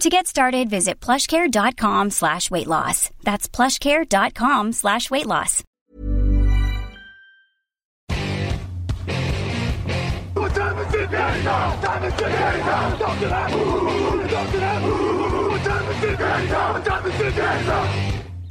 To 0.00 0.10
get 0.10 0.26
started, 0.26 0.68
visit 0.68 1.00
plushcare.com 1.00 2.10
slash 2.10 2.50
weight 2.50 2.66
loss. 2.66 3.08
That's 3.24 3.48
plushcare.com 3.48 4.72
slash 4.72 5.10
weight 5.10 5.24
loss. 5.24 5.62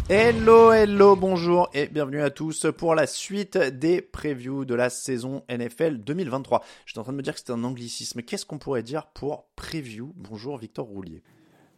Hello, 0.10 0.72
hello, 0.72 1.16
bonjour 1.16 1.70
et 1.76 1.88
bienvenue 1.88 2.22
à 2.22 2.32
tous 2.32 2.66
pour 2.76 2.96
la 2.96 3.06
suite 3.06 3.58
des 3.58 4.02
previews 4.02 4.66
de 4.66 4.74
la 4.74 4.90
saison 4.90 5.44
NFL 5.50 5.98
2023. 6.00 6.64
J'étais 6.88 7.00
en 7.00 7.04
train 7.04 7.12
de 7.12 7.18
me 7.18 7.24
dire 7.24 7.34
que 7.34 7.40
c'était 7.40 7.54
un 7.54 7.64
anglicisme. 7.64 8.24
Qu'est-ce 8.24 8.48
qu'on 8.48 8.58
pourrait 8.58 8.84
dire 8.84 9.06
pour 9.14 9.46
preview? 9.56 10.12
Bonjour 10.16 10.58
Victor 10.58 10.88
Roulier. 10.88 11.22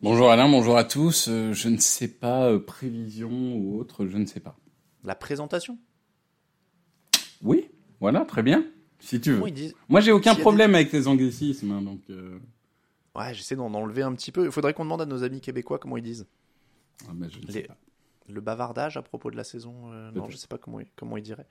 Bonjour 0.01 0.29
Alain, 0.29 0.47
bonjour 0.47 0.77
à 0.77 0.83
tous. 0.83 1.27
Euh, 1.27 1.53
je 1.53 1.69
ne 1.69 1.77
sais 1.77 2.07
pas, 2.07 2.45
euh, 2.49 2.59
prévision 2.59 3.29
ou 3.57 3.79
autre, 3.79 4.05
je 4.07 4.17
ne 4.17 4.25
sais 4.25 4.39
pas. 4.39 4.55
La 5.03 5.15
présentation? 5.15 5.77
Oui, 7.41 7.69
voilà, 7.99 8.25
très 8.25 8.43
bien. 8.43 8.65
Si 8.99 9.19
tu 9.21 9.31
veux. 9.33 9.49
Disent? 9.51 9.73
Moi, 9.89 10.01
j'ai 10.01 10.11
aucun 10.11 10.35
problème 10.35 10.75
avec 10.75 10.91
les 10.91 11.07
anglicismes, 11.07 11.71
hein, 11.71 11.81
donc. 11.81 12.01
euh, 12.09 12.39
Ouais, 13.15 13.33
j'essaie 13.33 13.55
d'en 13.55 13.73
enlever 13.73 14.03
un 14.03 14.13
petit 14.13 14.31
peu. 14.31 14.45
Il 14.45 14.51
faudrait 14.51 14.73
qu'on 14.73 14.83
demande 14.85 15.01
à 15.01 15.05
nos 15.05 15.23
amis 15.23 15.41
québécois 15.41 15.79
comment 15.79 15.97
ils 15.97 16.03
disent. 16.03 16.27
ah, 17.07 17.11
je 17.29 17.39
ne 17.39 17.45
Les- 17.47 17.53
sais 17.53 17.61
pas. 17.63 17.77
Le 18.29 18.41
bavardage 18.41 18.97
à 18.97 19.01
propos 19.01 19.31
de 19.31 19.37
la 19.37 19.43
saison 19.43 19.73
euh, 19.93 20.11
Non, 20.11 20.29
je 20.29 20.35
sais 20.37 20.47
pas 20.47 20.57
comment, 20.57 20.79
ils- 20.79 20.87
comment 20.95 21.17
ils 21.17 21.23
diraient. 21.23 21.45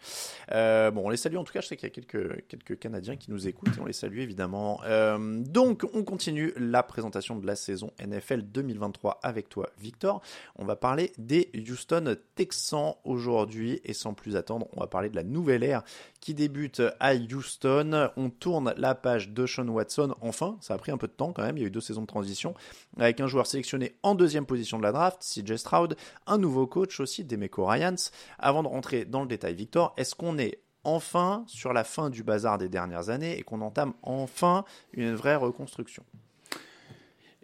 Euh, 0.53 0.91
bon, 0.91 1.03
on 1.07 1.09
les 1.11 1.17
salue 1.17 1.37
en 1.37 1.45
tout 1.45 1.53
cas. 1.53 1.61
Je 1.61 1.69
sais 1.69 1.77
qu'il 1.77 1.89
y 1.89 1.93
a 1.93 1.95
quelques, 1.95 2.47
quelques 2.49 2.79
Canadiens 2.79 3.17
qui 3.17 3.31
nous 3.31 3.49
écoutent 3.49 3.77
et 3.77 3.81
on 3.81 3.87
les 3.87 3.93
salue 3.93 4.19
évidemment. 4.19 4.81
Euh, 4.85 5.43
donc, 5.43 5.87
on 5.95 6.05
continue 6.05 6.53
la 6.57 6.83
présentation 6.83 7.37
de 7.37 7.47
la 7.47 7.57
saison 7.57 7.91
NFL 7.99 8.43
2023 8.43 9.21
avec 9.23 9.49
toi, 9.49 9.71
Victor. 9.79 10.21
On 10.57 10.65
va 10.65 10.77
parler 10.77 11.13
des 11.19 11.51
Houston 11.69 12.17
Texans 12.35 12.95
aujourd'hui 13.05 13.81
et 13.85 13.93
sans 13.93 14.15
plus 14.15 14.37
attendre, 14.37 14.69
on 14.77 14.81
va 14.81 14.87
parler 14.87 15.09
de 15.09 15.17
la 15.17 15.25
nouvelle 15.25 15.63
ère 15.63 15.83
qui 16.27 16.35
débute 16.35 16.83
à 16.99 17.15
Houston. 17.15 18.11
On 18.17 18.31
tourne 18.31 18.75
la 18.77 18.97
page 18.97 19.29
de 19.29 19.47
Sean 19.47 19.69
Watson. 19.69 20.17
Enfin, 20.21 20.59
ça 20.61 20.75
a 20.75 20.77
pris 20.77 20.91
un 20.91 20.97
peu 20.97 21.07
de 21.07 21.13
temps 21.13 21.33
quand 21.33 21.45
même. 21.45 21.57
Il 21.57 21.61
y 21.61 21.65
a 21.65 21.69
eu 21.69 21.71
deux 21.71 21.81
saisons 21.81 22.01
de 22.01 22.09
transition 22.09 22.53
avec 22.99 23.21
un 23.21 23.29
joueur 23.29 23.47
sélectionné 23.47 23.95
en 24.03 24.17
deuxième 24.17 24.45
position 24.45 24.77
de 24.77 24.83
la 24.83 24.91
draft, 24.91 25.23
CJ 25.23 25.55
Stroud, 25.55 25.97
un 26.27 26.39
nouveau 26.39 26.67
coach 26.67 26.99
aussi, 26.99 27.23
Demeco 27.23 27.65
Ryans. 27.65 28.11
Avant 28.41 28.65
de 28.65 28.69
rentrer 28.69 29.05
dans 29.05 29.21
le 29.21 29.29
détail, 29.29 29.55
Victor, 29.55 29.95
est-ce 29.97 30.17
qu'on 30.17 30.37
est 30.37 30.59
enfin 30.83 31.45
sur 31.47 31.73
la 31.73 31.85
fin 31.85 32.11
du 32.11 32.25
bazar 32.25 32.59
des 32.59 32.69
dernières 32.69 33.09
années 33.09 33.39
et 33.39 33.43
qu'on 33.43 33.61
entame 33.61 33.93
enfin 34.03 34.65
une 34.95 35.15
vraie 35.15 35.37
reconstruction? 35.37 36.03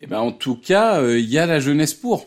Eh 0.01 0.09
ben, 0.09 0.19
en 0.19 0.33
tout 0.33 0.57
cas, 0.57 1.01
euh, 1.01 1.21
il 1.21 1.31
y 1.31 1.39
a 1.39 1.47
la 1.47 1.61
jeunesse 1.61 1.95
pour. 1.95 2.27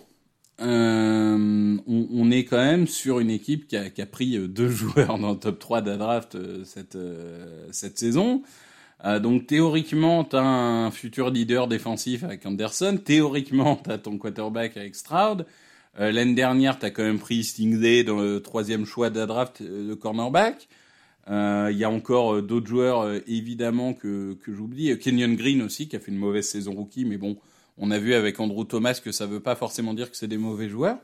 Euh, 0.61 1.77
on, 1.85 2.07
on 2.11 2.31
est 2.31 2.45
quand 2.45 2.57
même 2.57 2.87
sur 2.87 3.19
une 3.19 3.29
équipe 3.29 3.67
qui 3.67 3.75
a, 3.75 3.89
qui 3.89 4.01
a 4.01 4.05
pris 4.05 4.37
euh, 4.37 4.47
deux 4.47 4.69
joueurs 4.69 5.17
dans 5.19 5.31
le 5.31 5.37
top 5.37 5.59
3 5.59 5.81
de 5.81 5.95
draft 5.95 6.35
euh, 6.35 6.63
cette, 6.63 6.95
euh, 6.95 7.67
cette 7.71 7.97
saison. 7.99 8.41
Euh, 9.03 9.19
donc 9.19 9.47
théoriquement, 9.47 10.23
tu 10.23 10.37
as 10.37 10.43
un 10.43 10.91
futur 10.91 11.29
leader 11.29 11.67
défensif 11.67 12.23
avec 12.23 12.45
Anderson. 12.45 12.97
Théoriquement, 13.03 13.75
tu 13.83 13.91
as 13.91 13.97
ton 13.97 14.17
quarterback 14.17 14.77
avec 14.77 14.95
Stroud. 14.95 15.45
Euh, 15.99 16.11
L'année 16.11 16.35
dernière, 16.35 16.79
tu 16.79 16.85
as 16.85 16.91
quand 16.91 17.03
même 17.03 17.19
pris 17.19 17.43
Stingday 17.43 18.03
dans 18.03 18.19
le 18.21 18.41
troisième 18.41 18.85
choix 18.85 19.09
de 19.09 19.25
draft 19.25 19.61
de 19.61 19.93
cornerback. 19.93 20.67
Il 21.27 21.75
y 21.75 21.83
a 21.83 21.89
encore 21.89 22.43
d'autres 22.43 22.67
joueurs, 22.67 23.11
évidemment, 23.25 23.95
que, 23.95 24.35
que 24.35 24.53
j'oublie. 24.53 24.97
Kenyon 24.99 25.33
Green 25.33 25.63
aussi, 25.63 25.87
qui 25.87 25.95
a 25.95 25.99
fait 25.99 26.11
une 26.11 26.19
mauvaise 26.19 26.47
saison 26.47 26.73
rookie, 26.73 27.03
mais 27.03 27.17
bon, 27.17 27.37
on 27.77 27.91
a 27.91 27.99
vu 27.99 28.13
avec 28.13 28.39
Andrew 28.39 28.65
Thomas 28.65 28.99
que 29.03 29.11
ça 29.11 29.25
veut 29.25 29.39
pas 29.39 29.55
forcément 29.55 29.93
dire 29.93 30.09
que 30.09 30.17
c'est 30.17 30.27
des 30.27 30.37
mauvais 30.37 30.69
joueurs. 30.69 30.97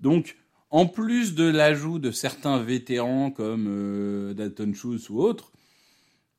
Donc, 0.00 0.36
en 0.70 0.86
plus 0.86 1.34
de 1.34 1.44
l'ajout 1.44 1.98
de 1.98 2.10
certains 2.10 2.58
vétérans 2.58 3.30
comme 3.30 3.66
euh, 3.68 4.34
Dalton 4.34 4.74
Schultz 4.74 5.08
ou 5.08 5.20
autres, 5.20 5.52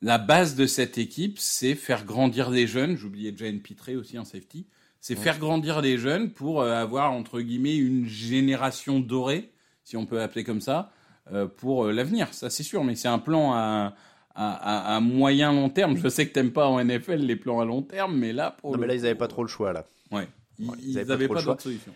la 0.01 0.17
base 0.17 0.55
de 0.55 0.67
cette 0.67 0.97
équipe, 0.97 1.39
c'est 1.39 1.73
faire 1.73 2.05
grandir 2.05 2.49
les 2.49 2.67
jeunes. 2.67 2.97
J'oubliais 2.97 3.33
Jane 3.35 3.59
Pitré 3.59 3.95
aussi 3.95 4.19
en 4.19 4.25
safety. 4.25 4.67
C'est 4.99 5.15
faire 5.15 5.39
grandir 5.39 5.81
les 5.81 5.97
jeunes 5.97 6.31
pour 6.31 6.61
euh, 6.61 6.73
avoir, 6.73 7.11
entre 7.11 7.39
guillemets, 7.39 7.77
une 7.77 8.07
génération 8.07 8.99
dorée, 8.99 9.51
si 9.83 9.97
on 9.97 10.05
peut 10.05 10.19
appeler 10.19 10.43
comme 10.43 10.61
ça, 10.61 10.91
euh, 11.31 11.47
pour 11.47 11.85
l'avenir. 11.85 12.33
Ça, 12.33 12.49
c'est 12.49 12.63
sûr, 12.63 12.83
mais 12.83 12.95
c'est 12.95 13.07
un 13.07 13.19
plan 13.19 13.53
à, 13.53 13.95
à, 14.35 14.53
à, 14.93 14.95
à 14.95 14.99
moyen 14.99 15.51
long 15.53 15.69
terme. 15.69 15.97
Je 15.97 16.07
sais 16.09 16.27
que 16.27 16.33
t'aimes 16.33 16.51
pas 16.53 16.67
en 16.67 16.83
NFL 16.83 17.15
les 17.15 17.35
plans 17.35 17.59
à 17.61 17.65
long 17.65 17.81
terme, 17.81 18.17
mais 18.17 18.33
là, 18.33 18.51
pour 18.51 18.71
Non, 18.71 18.77
le 18.77 18.81
mais 18.81 18.87
là, 18.87 18.93
ils 18.93 18.97
coup, 18.99 19.03
n'avaient 19.03 19.15
pas 19.17 19.27
trop 19.27 19.41
le 19.43 19.47
choix 19.49 19.73
là. 19.73 19.85
Ouais. 20.11 20.27
Ils, 20.59 20.69
Ouais, 20.69 20.75
ils 20.81 20.89
ils 20.91 20.97
avaient 20.99 21.07
pas 21.07 21.13
avaient 21.13 21.27
pas, 21.27 21.41
d'autre 21.41 21.61
solution. 21.61 21.93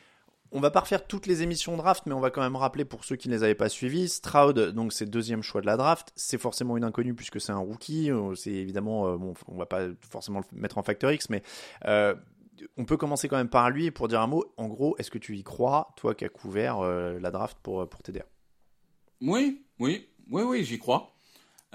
On 0.52 0.60
va 0.60 0.72
pas 0.72 0.80
refaire 0.80 1.06
toutes 1.06 1.28
les 1.28 1.44
émissions 1.44 1.78
draft, 1.78 2.06
mais 2.08 2.14
on 2.14 2.20
va 2.20 2.32
quand 2.32 2.42
même 2.42 2.56
rappeler 2.56 2.84
pour 2.84 3.06
ceux 3.06 3.16
qui 3.16 3.30
ne 3.30 3.36
les 3.36 3.44
avaient 3.44 3.54
pas 3.56 3.70
suivies. 3.70 4.10
Stroud, 4.10 4.58
donc 4.72 4.94
c'est 4.94 5.06
deuxième 5.06 5.44
choix 5.44 5.62
de 5.62 5.68
la 5.68 5.78
draft. 5.78 6.12
C'est 6.16 6.40
forcément 6.40 6.76
une 6.76 6.84
inconnue 6.84 7.14
puisque 7.14 7.40
c'est 7.40 7.52
un 7.52 7.60
rookie. 7.60 8.10
Euh, 8.12 8.34
C'est 8.36 8.52
évidemment, 8.52 9.08
euh, 9.08 9.18
bon, 9.18 9.34
on 9.48 9.58
va 9.58 9.68
pas 9.68 9.88
forcément 10.10 10.40
le 10.40 10.60
mettre 10.60 10.78
en 10.80 10.84
facteur 10.84 11.12
X, 11.12 11.30
mais 11.30 11.44
euh, 11.86 12.16
on 12.78 12.86
peut 12.86 12.98
commencer 12.98 13.28
quand 13.28 13.38
même 13.38 13.48
par 13.50 13.70
lui 13.70 13.92
pour 13.92 14.08
dire 14.08 14.22
un 14.22 14.28
mot. 14.28 14.44
En 14.58 14.68
gros, 14.68 14.96
est-ce 14.98 15.12
que 15.12 15.20
tu 15.20 15.38
y 15.38 15.44
crois, 15.44 15.94
toi 15.98 16.16
qui 16.16 16.26
as 16.26 16.30
couvert 16.30 16.80
euh, 16.80 17.20
la 17.20 17.30
draft 17.32 17.58
pour, 17.62 17.88
pour 17.88 18.02
TDR 18.02 18.24
Oui, 19.22 19.64
oui, 19.80 20.08
oui, 20.32 20.42
oui, 20.44 20.64
j'y 20.64 20.80
crois. 20.80 21.14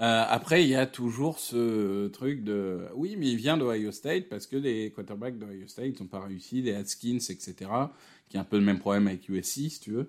Euh, 0.01 0.25
après, 0.27 0.63
il 0.63 0.69
y 0.69 0.75
a 0.75 0.85
toujours 0.85 1.39
ce 1.39 2.07
truc 2.07 2.43
de 2.43 2.81
oui, 2.95 3.15
mais 3.17 3.27
il 3.27 3.37
vient 3.37 3.55
d'Ohio 3.55 3.91
State 3.91 4.27
parce 4.29 4.45
que 4.45 4.57
les 4.57 4.91
quarterbacks 4.91 5.37
d'Ohio 5.37 5.67
State 5.67 5.99
n'ont 6.01 6.07
pas 6.07 6.19
réussi, 6.19 6.61
les 6.61 6.73
Haskins, 6.73 7.15
etc., 7.15 7.55
qui 8.27 8.35
est 8.35 8.39
un 8.39 8.43
peu 8.43 8.57
le 8.57 8.63
même 8.63 8.79
problème 8.79 9.07
avec 9.07 9.29
USC, 9.29 9.69
si 9.69 9.79
tu 9.79 9.91
veux. 9.91 10.07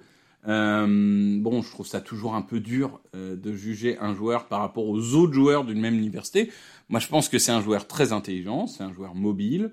Euh, 0.49 1.39
bon, 1.41 1.63
je 1.63 1.71
trouve 1.71 1.87
ça 1.87 2.01
toujours 2.01 2.35
un 2.35 2.43
peu 2.43 2.59
dur 2.61 3.01
euh, 3.15 3.37
de 3.37 3.53
juger 3.53 3.97
un 3.99 4.15
joueur 4.15 4.47
par 4.47 4.61
rapport 4.61 4.89
aux 4.89 5.15
autres 5.15 5.33
joueurs 5.33 5.65
d'une 5.65 5.81
même 5.81 5.95
université. 5.95 6.51
Moi, 6.89 6.99
je 6.99 7.07
pense 7.07 7.29
que 7.29 7.39
c'est 7.39 7.53
un 7.53 7.61
joueur 7.61 7.87
très 7.87 8.13
intelligent, 8.13 8.67
c'est 8.67 8.83
un 8.83 8.93
joueur 8.93 9.15
mobile. 9.15 9.71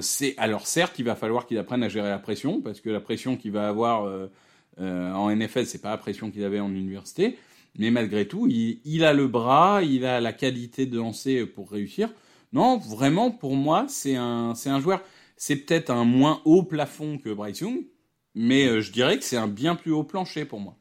C'est 0.00 0.34
alors 0.38 0.66
certes, 0.66 0.98
il 0.98 1.04
va 1.04 1.14
falloir 1.14 1.44
qu'il 1.46 1.58
apprenne 1.58 1.82
à 1.82 1.90
gérer 1.90 2.08
la 2.08 2.18
pression 2.18 2.62
parce 2.62 2.80
que 2.80 2.88
la 2.88 3.00
pression 3.00 3.36
qu'il 3.36 3.52
va 3.52 3.68
avoir 3.68 4.10
en 4.78 5.36
NFL, 5.36 5.66
c'est 5.66 5.82
pas 5.82 5.90
la 5.90 5.98
pression 5.98 6.30
qu'il 6.30 6.42
avait 6.44 6.60
en 6.60 6.70
université. 6.70 7.36
Mais 7.78 7.90
malgré 7.90 8.26
tout, 8.28 8.46
il, 8.48 9.04
a 9.04 9.12
le 9.12 9.28
bras, 9.28 9.82
il 9.82 10.04
a 10.04 10.20
la 10.20 10.32
qualité 10.32 10.86
de 10.86 10.98
lancer 10.98 11.46
pour 11.46 11.70
réussir. 11.70 12.12
Non, 12.52 12.78
vraiment, 12.78 13.30
pour 13.30 13.56
moi, 13.56 13.86
c'est 13.88 14.16
un, 14.16 14.54
c'est 14.54 14.70
un 14.70 14.80
joueur. 14.80 15.02
C'est 15.36 15.56
peut-être 15.56 15.90
un 15.90 16.04
moins 16.04 16.42
haut 16.44 16.62
plafond 16.64 17.18
que 17.18 17.30
Bryce 17.32 17.60
Young, 17.60 17.86
mais 18.34 18.66
euh, 18.66 18.80
je 18.80 18.92
dirais 18.92 19.18
que 19.18 19.24
c'est 19.24 19.36
un 19.36 19.48
bien 19.48 19.76
plus 19.76 19.92
haut 19.92 20.04
plancher 20.04 20.44
pour 20.44 20.60
moi. 20.60 20.76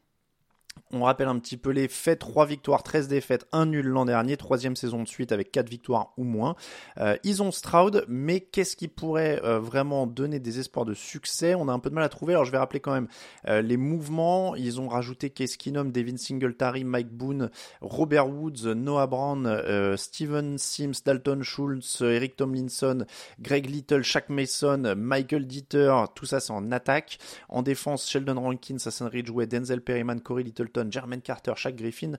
On 0.91 1.03
rappelle 1.03 1.27
un 1.27 1.37
petit 1.37 1.57
peu 1.57 1.69
les 1.69 1.87
faits 1.87 2.17
3 2.17 2.47
victoires, 2.47 2.81
13 2.81 3.07
défaites, 3.07 3.45
1 3.51 3.67
nul 3.67 3.85
l'an 3.85 4.05
dernier, 4.05 4.37
troisième 4.37 4.75
saison 4.75 5.03
de 5.03 5.07
suite 5.07 5.31
avec 5.31 5.51
4 5.51 5.69
victoires 5.69 6.13
ou 6.17 6.23
moins. 6.23 6.55
Euh, 6.97 7.15
ils 7.23 7.43
ont 7.43 7.51
Stroud, 7.51 8.05
mais 8.07 8.39
qu'est-ce 8.39 8.75
qui 8.75 8.87
pourrait 8.87 9.39
euh, 9.43 9.59
vraiment 9.59 10.07
donner 10.07 10.39
des 10.39 10.57
espoirs 10.57 10.85
de 10.85 10.95
succès? 10.95 11.53
On 11.53 11.67
a 11.67 11.73
un 11.73 11.77
peu 11.77 11.91
de 11.91 11.95
mal 11.95 12.03
à 12.03 12.09
trouver, 12.09 12.33
alors 12.33 12.45
je 12.45 12.51
vais 12.51 12.57
rappeler 12.57 12.79
quand 12.79 12.93
même 12.93 13.07
euh, 13.47 13.61
les 13.61 13.77
mouvements. 13.77 14.55
Ils 14.55 14.81
ont 14.81 14.87
rajouté 14.87 15.29
Case 15.29 15.57
Keenum, 15.57 15.91
Devin 15.91 16.17
Singletary, 16.17 16.83
Mike 16.83 17.11
Boone, 17.11 17.51
Robert 17.81 18.27
Woods, 18.27 18.73
Noah 18.73 19.05
Brown, 19.05 19.95
Steven 19.95 20.57
Sims, 20.57 21.03
Dalton 21.05 21.43
Schultz, 21.43 22.01
Eric 22.01 22.35
Tomlinson, 22.35 23.05
Greg 23.39 23.69
Little, 23.69 24.01
Shaq 24.01 24.29
Mason, 24.29 24.95
Michael 24.97 25.45
Dieter, 25.45 25.93
tout 26.15 26.25
ça 26.25 26.39
c'est 26.39 26.53
en 26.53 26.71
attaque. 26.71 27.19
En 27.47 27.61
défense, 27.61 28.09
Sheldon 28.09 28.41
Rankins, 28.41 28.77
Hassan 28.83 29.07
Ridgeway, 29.07 29.45
Denzel 29.45 29.81
Perryman, 29.81 30.19
Corey 30.19 30.41
Littleton, 30.41 30.78
Jermaine 30.89 31.21
Carter, 31.21 31.53
Shaq 31.55 31.75
Griffin, 31.75 32.13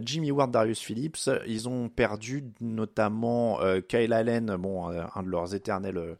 Jimmy 0.00 0.30
Ward, 0.30 0.50
Darius 0.50 0.80
Phillips. 0.80 1.30
Ils 1.46 1.68
ont 1.68 1.88
perdu 1.88 2.44
notamment 2.60 3.58
Kyle 3.88 4.12
Allen, 4.12 4.56
bon, 4.56 4.88
un 4.88 5.22
de 5.22 5.28
leurs 5.28 5.54
éternels 5.54 6.16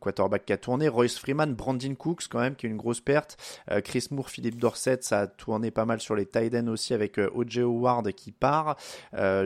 quarterbacks 0.00 0.44
qui 0.44 0.52
a 0.52 0.58
tourné, 0.58 0.88
Royce 0.88 1.18
Freeman, 1.18 1.54
Brandon 1.54 1.94
Cooks 1.94 2.28
quand 2.28 2.40
même 2.40 2.54
qui 2.54 2.66
est 2.66 2.70
une 2.70 2.76
grosse 2.76 3.00
perte, 3.00 3.36
Chris 3.84 4.06
Moore, 4.10 4.30
Philippe 4.30 4.58
Dorset, 4.58 4.98
ça 5.02 5.20
a 5.20 5.26
tourné 5.26 5.70
pas 5.70 5.84
mal 5.84 6.00
sur 6.00 6.14
les 6.14 6.26
tight 6.26 6.54
aussi 6.68 6.94
avec 6.94 7.18
O.J. 7.18 7.60
Howard 7.60 8.12
qui 8.12 8.32
part, 8.32 8.76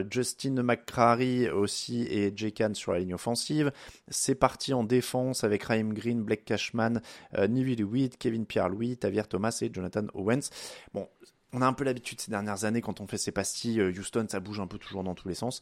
Justin 0.09 0.63
McCrary 0.63 1.49
aussi 1.49 2.03
et 2.03 2.31
Jay 2.35 2.51
Khan 2.51 2.73
sur 2.73 2.93
la 2.93 2.99
ligne 2.99 3.13
offensive. 3.13 3.71
C'est 4.09 4.35
parti 4.35 4.73
en 4.73 4.83
défense 4.83 5.43
avec 5.43 5.63
Raheem 5.63 5.93
Green, 5.93 6.23
Blake 6.23 6.45
Cashman, 6.45 7.01
euh, 7.37 7.47
Nivi 7.47 7.75
Kevin 8.17 8.45
Pierre-Louis, 8.45 8.97
Tavier 8.97 9.23
Thomas 9.23 9.57
et 9.61 9.69
Jonathan 9.73 10.05
Owens. 10.13 10.49
Bon, 10.93 11.07
on 11.53 11.61
a 11.61 11.67
un 11.67 11.73
peu 11.73 11.83
l'habitude 11.83 12.19
ces 12.19 12.31
dernières 12.31 12.65
années 12.65 12.81
quand 12.81 13.01
on 13.01 13.07
fait 13.07 13.17
ces 13.17 13.31
pastilles. 13.31 13.79
Euh, 13.79 13.91
Houston, 13.91 14.25
ça 14.29 14.39
bouge 14.39 14.59
un 14.59 14.67
peu 14.67 14.77
toujours 14.77 15.03
dans 15.03 15.15
tous 15.15 15.27
les 15.27 15.35
sens. 15.35 15.61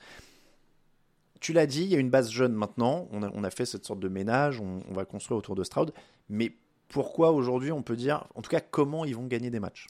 Tu 1.39 1.53
l'as 1.53 1.67
dit, 1.67 1.83
il 1.83 1.89
y 1.89 1.95
a 1.95 1.99
une 1.99 2.09
base 2.09 2.31
jeune 2.31 2.53
maintenant. 2.53 3.07
On 3.11 3.43
a, 3.43 3.51
fait 3.51 3.65
cette 3.65 3.85
sorte 3.85 3.99
de 3.99 4.07
ménage. 4.07 4.59
On, 4.59 4.81
va 4.93 5.05
construire 5.05 5.37
autour 5.37 5.55
de 5.55 5.63
Stroud. 5.63 5.93
Mais 6.29 6.55
pourquoi 6.87 7.31
aujourd'hui 7.31 7.71
on 7.71 7.83
peut 7.83 7.95
dire, 7.95 8.25
en 8.35 8.41
tout 8.41 8.49
cas, 8.49 8.61
comment 8.61 9.05
ils 9.05 9.15
vont 9.15 9.27
gagner 9.27 9.51
des 9.51 9.59
matchs? 9.59 9.87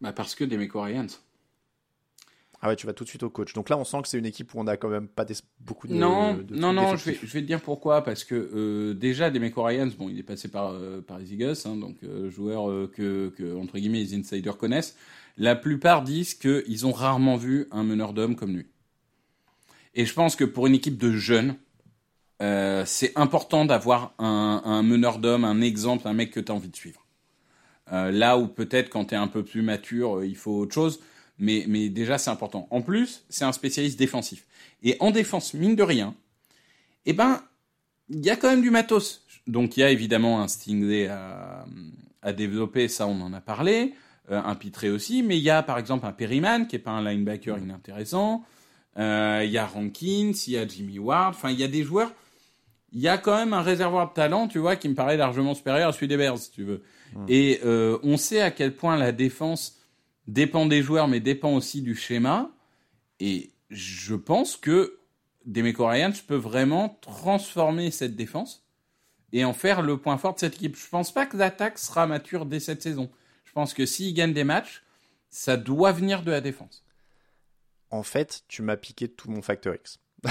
Bah 0.00 0.12
Parce 0.12 0.34
que 0.34 0.44
des. 0.44 0.56
Ah 2.64 2.68
ouais, 2.68 2.76
tu 2.76 2.86
vas 2.86 2.92
tout 2.92 3.02
de 3.02 3.08
suite 3.08 3.24
au 3.24 3.28
coach. 3.28 3.54
Donc 3.54 3.68
là, 3.68 3.76
on 3.76 3.84
sent 3.84 4.02
que 4.02 4.08
c'est 4.08 4.18
une 4.18 4.24
équipe 4.24 4.54
où 4.54 4.60
on 4.60 4.68
a 4.68 4.76
quand 4.76 4.88
même 4.88 5.08
pas 5.08 5.26
beaucoup 5.58 5.88
de. 5.88 5.94
Non, 5.94 6.38
non, 6.48 6.72
non. 6.72 6.94
Je 6.94 7.10
vais, 7.10 7.18
je 7.20 7.26
vais 7.26 7.40
te 7.40 7.46
dire 7.46 7.60
pourquoi. 7.60 8.04
Parce 8.04 8.22
que 8.22 8.36
euh, 8.36 8.94
déjà, 8.94 9.30
Demeco 9.32 9.64
Ryans, 9.64 9.90
bon, 9.98 10.08
il 10.08 10.16
est 10.20 10.22
passé 10.22 10.46
par 10.46 10.70
euh, 10.70 11.02
par 11.02 11.18
les 11.18 11.34
Eagles, 11.34 11.56
hein, 11.64 11.74
donc 11.74 11.96
euh, 12.04 12.30
joueur 12.30 12.88
que, 12.92 13.30
que 13.36 13.56
entre 13.56 13.78
guillemets 13.78 13.98
les 13.98 14.14
insiders 14.14 14.56
connaissent. 14.56 14.96
La 15.38 15.56
plupart 15.56 16.02
disent 16.02 16.34
qu'ils 16.34 16.86
ont 16.86 16.92
rarement 16.92 17.36
vu 17.36 17.66
un 17.72 17.82
meneur 17.82 18.12
d'hommes 18.12 18.36
comme 18.36 18.54
lui. 18.54 18.66
Et 19.94 20.06
je 20.06 20.14
pense 20.14 20.36
que 20.36 20.44
pour 20.44 20.68
une 20.68 20.74
équipe 20.74 20.98
de 20.98 21.10
jeunes, 21.10 21.56
c'est 22.84 23.12
important 23.16 23.64
d'avoir 23.64 24.14
un, 24.18 24.62
un 24.64 24.82
meneur 24.82 25.18
d'hommes, 25.18 25.44
un 25.44 25.60
exemple, 25.60 26.06
un 26.06 26.12
mec 26.12 26.30
que 26.30 26.40
tu 26.40 26.52
as 26.52 26.54
envie 26.54 26.68
de 26.68 26.76
suivre. 26.76 27.06
là 27.90 28.38
où 28.38 28.46
peut-être 28.46 28.88
quand 28.88 29.06
tu 29.06 29.14
es 29.14 29.18
un 29.18 29.28
peu 29.28 29.44
plus 29.44 29.62
mature, 29.62 30.22
il 30.22 30.36
faut 30.36 30.58
autre 30.58 30.74
chose 30.74 31.00
mais, 31.38 31.64
mais 31.68 31.88
déjà 31.88 32.18
c'est 32.18 32.30
important. 32.30 32.66
En 32.70 32.82
plus, 32.82 33.24
c'est 33.28 33.44
un 33.44 33.52
spécialiste 33.52 33.98
défensif. 33.98 34.46
Et 34.82 34.96
en 35.00 35.10
défense, 35.10 35.54
mine 35.54 35.76
de 35.76 35.82
rien, 35.82 36.14
eh 37.06 37.12
ben, 37.12 37.42
il 38.08 38.24
y 38.24 38.30
a 38.30 38.36
quand 38.36 38.50
même 38.50 38.62
du 38.62 38.70
matos. 38.70 39.26
Donc 39.46 39.76
il 39.76 39.80
y 39.80 39.82
a 39.82 39.90
évidemment 39.90 40.40
un 40.40 40.48
Stingray 40.48 41.08
à, 41.08 41.64
à 42.22 42.32
développer, 42.32 42.88
ça 42.88 43.06
on 43.06 43.20
en 43.20 43.32
a 43.32 43.40
parlé, 43.40 43.94
euh, 44.30 44.40
un 44.42 44.54
Pitré 44.54 44.90
aussi, 44.90 45.22
mais 45.22 45.36
il 45.36 45.42
y 45.42 45.50
a 45.50 45.62
par 45.62 45.78
exemple 45.78 46.06
un 46.06 46.12
Perryman 46.12 46.66
qui 46.66 46.76
est 46.76 46.80
pas 46.80 46.92
un 46.92 47.02
linebacker 47.02 47.58
inintéressant, 47.58 48.44
euh, 48.98 49.42
il 49.44 49.50
y 49.50 49.58
a 49.58 49.66
Rankins, 49.66 50.32
il 50.46 50.52
y 50.52 50.58
a 50.58 50.66
Jimmy 50.66 50.98
Ward, 50.98 51.34
enfin 51.34 51.50
il 51.50 51.58
y 51.58 51.64
a 51.64 51.68
des 51.68 51.82
joueurs, 51.82 52.12
il 52.92 53.00
y 53.00 53.08
a 53.08 53.18
quand 53.18 53.36
même 53.36 53.52
un 53.52 53.62
réservoir 53.62 54.10
de 54.10 54.14
talent, 54.14 54.48
tu 54.48 54.58
vois, 54.58 54.76
qui 54.76 54.88
me 54.88 54.94
paraît 54.94 55.16
largement 55.16 55.54
supérieur 55.54 55.88
à 55.88 55.92
celui 55.92 56.08
des 56.08 56.16
Bears, 56.16 56.38
si 56.38 56.50
tu 56.50 56.62
veux. 56.62 56.82
Et 57.28 57.60
euh, 57.64 57.98
on 58.02 58.16
sait 58.16 58.40
à 58.40 58.50
quel 58.50 58.74
point 58.74 58.96
la 58.96 59.12
défense 59.12 59.78
dépend 60.26 60.66
des 60.66 60.82
joueurs, 60.82 61.08
mais 61.08 61.20
dépend 61.20 61.54
aussi 61.54 61.82
du 61.82 61.94
schéma. 61.94 62.50
Et 63.20 63.52
je 63.70 64.14
pense 64.14 64.56
que 64.56 64.98
Demeco 65.46 65.86
Ryans 65.86 66.12
peut 66.26 66.36
vraiment 66.36 66.98
transformer 67.00 67.90
cette 67.90 68.16
défense 68.16 68.64
et 69.32 69.44
en 69.44 69.52
faire 69.52 69.82
le 69.82 69.98
point 69.98 70.18
fort 70.18 70.34
de 70.34 70.40
cette 70.40 70.54
équipe. 70.54 70.76
Je 70.76 70.88
pense 70.88 71.12
pas 71.12 71.26
que 71.26 71.36
l'attaque 71.36 71.78
sera 71.78 72.06
mature 72.06 72.46
dès 72.46 72.60
cette 72.60 72.82
saison. 72.82 73.10
Je 73.44 73.52
pense 73.52 73.74
que 73.74 73.86
s'il 73.86 74.14
gagne 74.14 74.32
des 74.32 74.44
matchs, 74.44 74.82
ça 75.30 75.56
doit 75.56 75.92
venir 75.92 76.22
de 76.22 76.30
la 76.30 76.40
défense. 76.40 76.84
En 77.90 78.02
fait, 78.02 78.44
tu 78.48 78.62
m'as 78.62 78.76
piqué 78.76 79.08
tout 79.08 79.30
mon 79.30 79.42
facteur 79.42 79.74
X. 79.74 80.00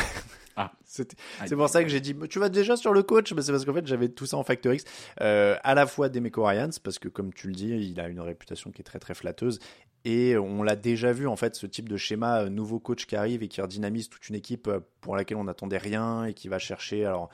Ah. 0.56 0.71
C'est 0.83 1.15
pour 1.56 1.69
ça 1.69 1.83
que 1.83 1.89
j'ai 1.89 2.01
dit, 2.01 2.15
tu 2.30 2.39
vas 2.39 2.50
déjà 2.50 2.75
sur 2.75 2.94
le 2.94 3.03
coach, 3.03 3.33
mais 3.33 3.42
c'est 3.42 3.51
parce 3.51 3.65
qu'en 3.65 3.74
fait 3.74 3.88
j'avais 3.88 4.09
tout 4.09 4.25
ça 4.25 4.38
en 4.38 4.44
Factor 4.44 4.74
X. 4.74 4.83
Euh, 5.21 5.56
à 5.63 5.75
la 5.75 5.88
fois 5.88 6.09
Demeco 6.09 6.44
Ryans, 6.44 6.71
parce 6.83 7.00
que 7.00 7.07
comme 7.07 7.33
tu 7.33 7.48
le 7.48 7.53
dis, 7.53 7.69
il 7.69 8.00
a 8.00 8.07
une 8.07 8.19
réputation 8.19 8.71
qui 8.71 8.81
est 8.81 8.86
très 8.86 9.00
très 9.00 9.13
flatteuse. 9.13 9.59
Et 10.03 10.36
on 10.38 10.63
l'a 10.63 10.75
déjà 10.75 11.12
vu 11.12 11.27
en 11.27 11.36
fait, 11.36 11.56
ce 11.56 11.68
type 11.68 11.88
de 11.88 11.98
schéma, 11.98 12.42
euh, 12.42 12.50
nouveau 12.50 12.80
coach 12.80 13.06
qui 13.06 13.15
arrive 13.15 13.44
et 13.44 13.48
qui 13.48 13.62
redynamise 13.62 14.09
toute 14.09 14.30
une 14.30 14.36
équipe 14.36 14.68
euh, 14.68 14.80
pour 15.00 15.15
laquelle 15.15 15.38
on 15.38 15.44
n'attendait 15.44 15.77
rien 15.77 16.25
et 16.25 16.33
qui 16.33 16.48
va 16.48 16.57
chercher, 16.57 17.06
alors 17.06 17.30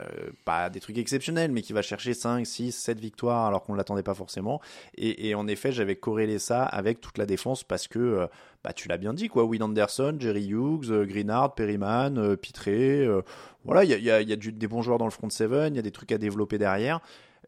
euh, 0.00 0.30
pas 0.46 0.70
des 0.70 0.80
trucs 0.80 0.96
exceptionnels, 0.96 1.52
mais 1.52 1.60
qui 1.60 1.74
va 1.74 1.82
chercher 1.82 2.14
5, 2.14 2.46
6, 2.46 2.72
7 2.72 2.98
victoires 3.00 3.44
alors 3.44 3.62
qu'on 3.62 3.72
ne 3.72 3.76
l'attendait 3.76 4.02
pas 4.02 4.14
forcément. 4.14 4.60
Et, 4.96 5.34
en 5.34 5.46
effet, 5.46 5.72
j'avais 5.72 5.96
corrélé 5.96 6.38
ça 6.38 6.64
avec 6.64 7.00
toute 7.00 7.18
la 7.18 7.26
défense 7.26 7.62
parce 7.62 7.86
que, 7.86 8.28
bah, 8.64 8.72
tu 8.72 8.88
l'as 8.88 8.96
bien 8.96 9.14
dit, 9.14 9.28
quoi. 9.28 9.44
Will 9.44 9.62
Anderson, 9.62 10.16
Jerry 10.18 10.48
Hughes, 10.48 11.04
Greenard, 11.04 11.54
Perryman, 11.54 12.36
Pitré. 12.36 13.06
voilà, 13.64 13.84
il 13.84 13.90
y 13.90 14.10
a, 14.10 14.20
y 14.20 14.32
a 14.32 14.36
des 14.36 14.66
bons 14.66 14.82
joueurs 14.82 14.98
dans 14.98 15.04
le 15.04 15.12
front 15.12 15.30
7, 15.30 15.50
il 15.68 15.76
y 15.76 15.78
a 15.78 15.82
des 15.82 15.92
trucs 15.92 16.10
à 16.10 16.18
développer 16.18 16.58
derrière. 16.58 17.00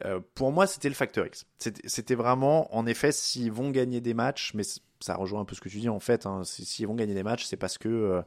Euh, 0.05 0.21
pour 0.35 0.53
moi, 0.53 0.67
c'était 0.67 0.89
le 0.89 0.95
facteur 0.95 1.27
X. 1.27 1.47
C'était 1.59 2.15
vraiment, 2.15 2.75
en 2.75 2.87
effet, 2.87 3.13
s'ils 3.13 3.53
vont 3.53 3.71
gagner 3.71 4.01
des 4.01 4.15
matchs, 4.15 4.53
mais 4.55 4.63
ça 5.01 5.15
rejoint 5.15 5.41
un 5.41 5.45
peu 5.45 5.55
ce 5.55 5.61
que 5.61 5.69
tu 5.69 5.79
dis 5.79 5.89
en 5.89 6.01
fait, 6.01 6.27
hein, 6.27 6.43
s'ils 6.45 6.87
vont 6.87 6.95
gagner 6.95 7.15
des 7.15 7.23
matchs, 7.23 7.45
c'est 7.45 7.57
parce 7.57 7.79
que 7.79 7.89
euh, 7.89 8.23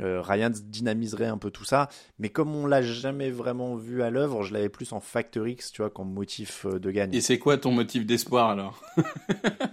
euh, 0.00 0.22
Ryan 0.22 0.50
dynamiserait 0.50 1.26
un 1.26 1.38
peu 1.38 1.50
tout 1.50 1.64
ça. 1.64 1.88
Mais 2.18 2.28
comme 2.30 2.54
on 2.54 2.66
l'a 2.66 2.82
jamais 2.82 3.30
vraiment 3.30 3.76
vu 3.76 4.02
à 4.02 4.10
l'œuvre, 4.10 4.42
je 4.42 4.52
l'avais 4.52 4.68
plus 4.68 4.92
en 4.92 5.00
facteur 5.00 5.46
X, 5.46 5.72
tu 5.72 5.82
vois, 5.82 5.90
comme 5.90 6.12
motif 6.12 6.66
de 6.66 6.90
gagne. 6.90 7.14
Et 7.14 7.20
c'est 7.20 7.38
quoi 7.38 7.58
ton 7.58 7.70
motif 7.72 8.06
d'espoir 8.06 8.50
alors? 8.50 8.82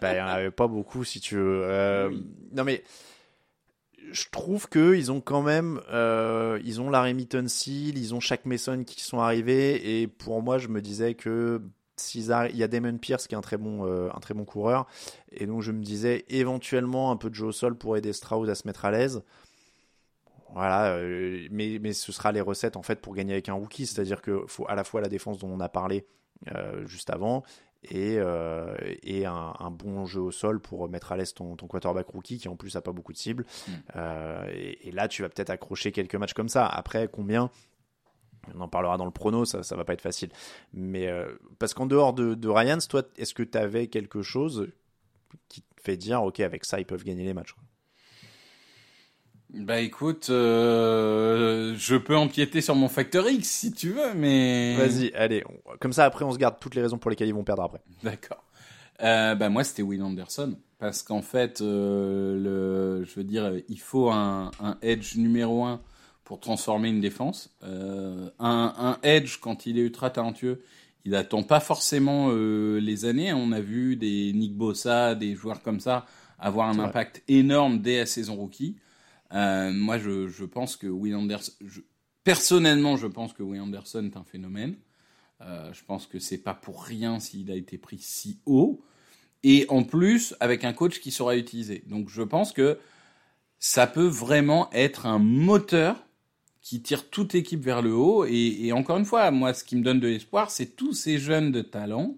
Bah, 0.01 0.11
Il 0.11 0.15
n'y 0.15 0.21
en 0.21 0.27
avait 0.27 0.51
pas 0.51 0.67
beaucoup, 0.67 1.03
si 1.05 1.21
tu 1.21 1.35
veux. 1.35 2.09
Non 2.51 2.63
mais 2.65 2.83
je 4.13 4.29
trouve 4.29 4.69
que 4.69 4.95
ils 4.95 5.11
ont 5.11 5.21
quand 5.21 5.41
même, 5.41 5.81
euh, 5.91 6.59
ils 6.63 6.79
ont 6.79 6.89
la 6.89 7.03
Seal, 7.47 7.97
ils 7.97 8.13
ont 8.13 8.19
chaque 8.19 8.45
Mason 8.45 8.83
qui 8.83 9.01
sont 9.01 9.19
arrivés, 9.19 10.01
et 10.01 10.07
pour 10.07 10.41
moi, 10.43 10.59
je 10.59 10.67
me 10.67 10.81
disais 10.81 11.15
que 11.15 11.61
s'ils 11.97 12.31
il 12.51 12.57
y 12.57 12.63
a 12.63 12.67
Damon 12.67 12.97
Pierce 12.99 13.27
qui 13.27 13.33
est 13.33 13.37
un 13.37 13.41
très 13.41 13.57
bon, 13.57 13.87
euh, 13.87 14.09
un 14.13 14.19
très 14.19 14.35
bon 14.35 14.45
coureur, 14.45 14.85
et 15.31 15.47
donc 15.47 15.61
je 15.61 15.71
me 15.71 15.83
disais 15.83 16.25
éventuellement 16.29 17.11
un 17.11 17.17
peu 17.17 17.29
de 17.29 17.35
jeu 17.35 17.47
au 17.47 17.51
sol 17.51 17.75
pour 17.75 17.97
aider 17.97 18.13
Strauss 18.13 18.47
à 18.49 18.55
se 18.55 18.67
mettre 18.67 18.85
à 18.85 18.91
l'aise. 18.91 19.23
Voilà, 20.53 20.93
euh, 20.93 21.47
mais, 21.49 21.79
mais 21.81 21.93
ce 21.93 22.11
sera 22.11 22.31
les 22.31 22.41
recettes 22.41 22.77
en 22.77 22.83
fait 22.83 23.01
pour 23.01 23.15
gagner 23.15 23.33
avec 23.33 23.49
un 23.49 23.53
rookie, 23.53 23.87
c'est-à-dire 23.87 24.21
qu'il 24.21 24.43
faut 24.45 24.65
à 24.69 24.75
la 24.75 24.83
fois 24.83 25.01
la 25.01 25.09
défense 25.09 25.39
dont 25.39 25.49
on 25.49 25.59
a 25.59 25.69
parlé 25.69 26.05
juste 26.85 27.09
avant 27.09 27.43
et, 27.89 28.17
euh, 28.17 28.75
et 29.03 29.25
un, 29.25 29.71
bon 29.71 30.05
jeu 30.05 30.21
au 30.21 30.31
sol 30.31 30.59
pour 30.59 30.87
mettre 30.89 31.11
à 31.11 31.17
l'aise 31.17 31.33
ton, 31.33 31.55
ton, 31.55 31.67
quarterback 31.67 32.07
rookie 32.07 32.37
qui 32.37 32.47
en 32.47 32.55
plus 32.55 32.75
a 32.75 32.81
pas 32.81 32.91
beaucoup 32.91 33.13
de 33.13 33.17
cibles. 33.17 33.45
Mm. 33.67 33.71
Euh, 33.95 34.49
et, 34.53 34.91
là, 34.91 35.07
tu 35.07 35.21
vas 35.21 35.29
peut-être 35.29 35.49
accrocher 35.49 35.91
quelques 35.91 36.15
matchs 36.15 36.33
comme 36.33 36.49
ça. 36.49 36.65
Après, 36.65 37.07
combien? 37.11 37.49
On 38.55 38.61
en 38.61 38.67
parlera 38.67 38.97
dans 38.97 39.05
le 39.05 39.11
prono, 39.11 39.45
ça, 39.45 39.63
ça 39.63 39.75
va 39.75 39.85
pas 39.85 39.93
être 39.93 40.01
facile. 40.01 40.29
Mais 40.73 41.07
euh, 41.07 41.31
parce 41.59 41.73
qu'en 41.73 41.85
dehors 41.85 42.13
de, 42.13 42.33
de 42.33 42.49
Ryans, 42.49 42.79
toi, 42.89 43.03
est-ce 43.17 43.33
que 43.33 43.43
tu 43.43 43.57
avais 43.57 43.87
quelque 43.87 44.21
chose 44.21 44.69
qui 45.47 45.61
te 45.61 45.81
fait 45.81 45.97
dire, 45.97 46.21
ok, 46.23 46.41
avec 46.41 46.65
ça, 46.65 46.79
ils 46.79 46.85
peuvent 46.85 47.03
gagner 47.03 47.23
les 47.23 47.33
matchs 47.33 47.55
bah 49.53 49.79
écoute, 49.79 50.27
euh, 50.29 51.75
je 51.77 51.95
peux 51.95 52.15
empiéter 52.17 52.61
sur 52.61 52.75
mon 52.75 52.89
facteur 52.89 53.29
X 53.29 53.47
si 53.47 53.71
tu 53.71 53.89
veux, 53.89 54.13
mais... 54.15 54.75
Vas-y, 54.75 55.13
allez. 55.13 55.43
Comme 55.79 55.93
ça, 55.93 56.05
après, 56.05 56.25
on 56.25 56.31
se 56.31 56.37
garde 56.37 56.55
toutes 56.59 56.75
les 56.75 56.81
raisons 56.81 56.97
pour 56.97 57.11
lesquelles 57.11 57.27
ils 57.27 57.35
vont 57.35 57.43
perdre 57.43 57.63
après. 57.63 57.81
D'accord. 58.03 58.43
Euh, 59.01 59.35
bah 59.35 59.49
moi, 59.49 59.63
c'était 59.63 59.83
Will 59.83 60.01
Anderson. 60.01 60.57
Parce 60.83 61.01
qu'en 61.01 61.21
fait, 61.21 61.61
euh, 61.61 62.35
le, 62.99 63.05
je 63.05 63.15
veux 63.15 63.23
dire, 63.23 63.53
il 63.69 63.79
faut 63.79 64.09
un, 64.09 64.51
un 64.59 64.77
edge 64.81 65.15
numéro 65.15 65.63
un 65.63 65.81
pour 66.25 66.41
transformer 66.41 66.89
une 66.89 66.99
défense. 66.99 67.55
Euh, 67.63 68.29
un, 68.39 68.73
un, 68.77 68.97
edge, 69.01 69.37
quand 69.39 69.65
il 69.65 69.77
est 69.77 69.81
ultra 69.83 70.09
talentueux, 70.09 70.61
il 71.05 71.15
attend 71.15 71.43
pas 71.43 71.61
forcément 71.61 72.31
euh, 72.31 72.79
les 72.79 73.05
années. 73.05 73.31
On 73.31 73.53
a 73.53 73.61
vu 73.61 73.95
des 73.95 74.33
Nick 74.33 74.57
Bossa, 74.57 75.15
des 75.15 75.35
joueurs 75.35 75.61
comme 75.61 75.79
ça, 75.79 76.05
avoir 76.37 76.67
un 76.67 76.79
impact 76.79 77.23
énorme 77.29 77.79
dès 77.79 77.99
la 77.99 78.05
saison 78.05 78.35
rookie. 78.35 78.75
Euh, 79.33 79.71
moi, 79.71 79.97
je, 79.97 80.45
pense 80.45 80.75
que 80.75 80.87
Will 80.87 81.15
Anderson. 81.15 81.51
personnellement, 82.23 82.97
je 82.97 83.07
pense 83.07 83.33
que 83.33 83.43
Will 83.43 83.61
Anderson 83.61 84.05
est 84.05 84.17
un 84.17 84.23
phénomène. 84.23 84.75
Euh, 85.41 85.73
je 85.73 85.83
pense 85.83 86.07
que 86.07 86.19
c'est 86.19 86.37
pas 86.37 86.53
pour 86.53 86.83
rien 86.83 87.19
s'il 87.19 87.51
a 87.51 87.55
été 87.55 87.77
pris 87.77 87.99
si 87.99 88.39
haut. 88.45 88.83
Et 89.43 89.65
en 89.69 89.83
plus, 89.83 90.35
avec 90.39 90.63
un 90.63 90.73
coach 90.73 90.99
qui 90.99 91.11
saura 91.11 91.35
utiliser. 91.35 91.83
Donc, 91.87 92.09
je 92.09 92.21
pense 92.21 92.53
que 92.53 92.79
ça 93.59 93.87
peut 93.87 94.07
vraiment 94.07 94.69
être 94.71 95.05
un 95.05 95.19
moteur 95.19 96.05
qui 96.61 96.81
tire 96.81 97.09
toute 97.09 97.35
équipe 97.35 97.61
vers 97.61 97.81
le 97.81 97.93
haut. 97.93 98.25
Et, 98.25 98.71
encore 98.71 98.97
une 98.97 99.05
fois, 99.05 99.31
moi, 99.31 99.53
ce 99.53 99.63
qui 99.63 99.75
me 99.75 99.83
donne 99.83 99.99
de 99.99 100.07
l'espoir, 100.07 100.49
c'est 100.49 100.77
tous 100.77 100.93
ces 100.93 101.17
jeunes 101.17 101.51
de 101.51 101.61
talent. 101.61 102.15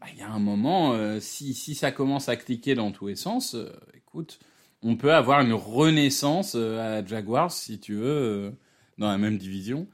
Bah, 0.00 0.08
il 0.12 0.18
y 0.18 0.22
a 0.22 0.30
un 0.30 0.40
moment, 0.40 0.92
euh, 0.92 1.20
si, 1.20 1.54
ça 1.74 1.92
commence 1.92 2.28
à 2.28 2.36
cliquer 2.36 2.74
dans 2.74 2.90
tous 2.90 3.06
les 3.06 3.16
sens, 3.16 3.56
écoute, 3.94 4.40
on 4.82 4.96
peut 4.96 5.12
avoir 5.12 5.40
une 5.40 5.52
renaissance 5.52 6.54
euh, 6.56 7.00
à 7.00 7.04
Jaguars, 7.04 7.52
si 7.52 7.78
tu 7.78 7.94
veux, 7.94 8.04
euh, 8.04 8.50
dans 8.98 9.08
la 9.08 9.18
même 9.18 9.38
division, 9.38 9.86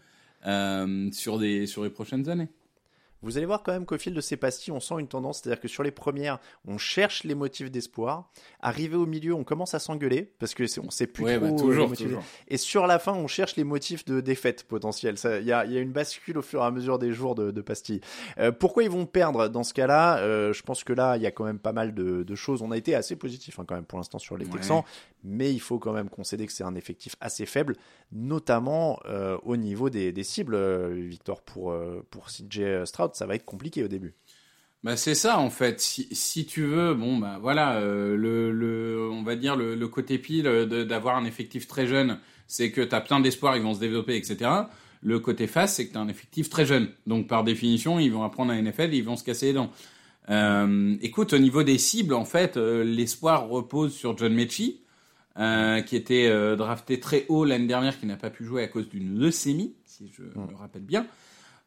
euh, 0.47 1.11
sur, 1.13 1.39
des, 1.39 1.67
sur 1.67 1.85
les 1.85 1.91
prochaines 1.91 2.29
années. 2.29 2.49
Vous 3.23 3.37
allez 3.37 3.47
voir 3.47 3.63
quand 3.63 3.73
même 3.73 3.85
qu'au 3.87 3.99
fil 3.99 4.15
de 4.15 4.21
ces 4.21 4.37
pastilles, 4.37 4.73
on 4.73 4.81
sent 4.81 4.95
une 4.99 5.09
tendance, 5.09 5.41
c'est-à-dire 5.43 5.61
que 5.61 5.69
sur 5.69 5.83
les 5.83 5.91
premières, 5.91 6.39
on 6.67 6.79
cherche 6.79 7.25
les 7.25 7.35
motifs 7.35 7.71
d'espoir. 7.71 8.31
Arrivé 8.61 8.97
au 8.97 9.07
milieu, 9.07 9.35
on 9.35 9.45
commence 9.45 9.75
à 9.75 9.79
s'engueuler 9.79 10.33
parce 10.39 10.55
que 10.55 10.65
on 10.81 10.91
sait 10.91 11.07
plus 11.07 11.25
Ouais, 11.25 11.37
trop 11.39 11.47
bah, 11.47 11.53
euh, 11.55 11.57
toujours. 11.97 12.23
Et 12.49 12.57
sur 12.57 12.87
la 12.87 12.99
fin, 12.99 13.13
on 13.13 13.27
cherche 13.27 13.57
les 13.57 13.65
motifs 13.65 14.05
de 14.05 14.21
défaite 14.21 14.65
potentielle. 14.65 15.17
Il 15.41 15.47
y 15.47 15.53
a, 15.53 15.65
il 15.65 15.73
y 15.73 15.77
a 15.77 15.81
une 15.81 15.93
bascule 15.93 16.39
au 16.39 16.43
fur 16.43 16.63
et 16.63 16.65
à 16.67 16.71
mesure 16.71 16.99
des 16.99 17.13
jours 17.13 17.35
de, 17.35 17.51
de 17.51 17.61
pastilles. 17.61 18.01
Euh, 18.39 18.53
pourquoi 18.53 18.83
ils 18.85 18.91
vont 18.91 19.07
perdre 19.07 19.49
dans 19.49 19.65
ce 19.65 19.75
cas-là? 19.75 20.19
Euh, 20.19 20.53
Je 20.53 20.63
pense 20.63 20.85
que 20.85 20.93
là, 20.93 21.17
il 21.17 21.23
y 21.23 21.27
a 21.27 21.31
quand 21.31 21.45
même 21.45 21.59
pas 21.59 21.73
mal 21.73 21.95
de, 21.95 22.23
de 22.23 22.35
choses. 22.35 22.63
On 22.63 22.71
a 22.71 22.77
été 22.77 22.95
assez 22.95 23.17
positif 23.17 23.59
hein, 23.59 23.65
quand 23.67 23.75
même 23.75 23.85
pour 23.85 23.99
l'instant 23.99 24.19
sur 24.19 24.37
les 24.37 24.47
Ouais. 24.47 24.53
Texans, 24.53 24.83
mais 25.25 25.53
il 25.53 25.61
faut 25.61 25.79
quand 25.79 25.93
même 25.93 26.09
concéder 26.09 26.47
que 26.47 26.53
c'est 26.53 26.65
un 26.65 26.75
effectif 26.75 27.17
assez 27.21 27.47
faible, 27.47 27.77
notamment 28.13 29.01
euh, 29.07 29.37
au 29.43 29.57
niveau 29.57 29.91
des, 29.91 30.13
cibles. 30.23 30.55
euh, 30.55 30.95
Victor 31.09 31.43
pour 31.43 31.73
euh, 31.73 32.05
pour 32.11 32.27
CJ 32.27 32.85
Stroud, 32.85 33.15
ça 33.15 33.27
va 33.27 33.35
être 33.35 33.45
compliqué 33.45 33.83
au 33.83 33.89
début. 33.89 34.15
Bah 34.85 34.97
c'est 34.97 35.15
ça 35.15 35.39
en 35.39 35.51
fait. 35.51 35.81
Si, 35.81 36.47
tu 36.47 36.63
veux, 36.63 36.95
bon 36.95 37.19
bah 37.19 37.39
voilà, 37.41 37.81
le, 37.81 38.53
le, 38.53 39.09
on 39.11 39.25
va 39.25 39.35
dire 39.35 39.57
le, 39.57 39.89
côté 39.89 40.19
pile 40.19 40.45
d'avoir 40.45 41.17
un 41.17 41.25
effectif 41.25 41.67
très 41.67 41.89
jeune, 41.89 42.21
c'est 42.47 42.71
que 42.71 42.81
t'as 42.81 43.01
plein 43.01 43.19
d'espoir, 43.19 43.57
ils 43.57 43.63
vont 43.63 43.75
se 43.75 43.81
développer, 43.81 44.17
etc. 44.17 44.51
Le 45.01 45.19
côté 45.19 45.49
face, 45.49 45.75
c'est 45.75 45.89
que 45.89 45.95
t'as 45.95 46.01
un 46.01 46.09
effectif 46.09 46.49
très 46.49 46.65
jeune. 46.65 46.91
Donc 47.09 47.27
par 47.27 47.43
définition, 47.43 47.99
ils 47.99 48.13
vont 48.13 48.23
apprendre 48.23 48.53
à 48.53 48.63
NFL, 48.63 48.95
ils 48.95 49.03
vont 49.03 49.17
se 49.17 49.25
casser 49.25 49.47
les 49.47 49.55
dents. 49.55 49.73
Écoute, 51.03 51.33
au 51.33 51.39
niveau 51.39 51.65
des 51.65 51.79
cibles, 51.79 52.15
en 52.15 52.25
fait, 52.25 52.57
l'espoir 52.57 53.49
repose 53.49 53.93
sur 53.93 54.17
John 54.17 54.33
Mechie, 54.33 54.81
euh, 55.39 55.83
qui 55.83 55.95
était 55.95 56.27
euh, 56.27 56.57
drafté 56.57 56.99
très 56.99 57.25
haut 57.29 57.45
l'année 57.45 57.69
dernière, 57.69 58.01
qui 58.01 58.07
n'a 58.07 58.17
pas 58.17 58.31
pu 58.31 58.45
jouer 58.45 58.65
à 58.65 58.67
cause 58.67 58.89
d'une 58.89 59.21
leucémie, 59.21 59.77
si 59.85 60.11
je 60.13 60.23
me 60.23 60.57
rappelle 60.57 60.83
bien. 60.83 61.07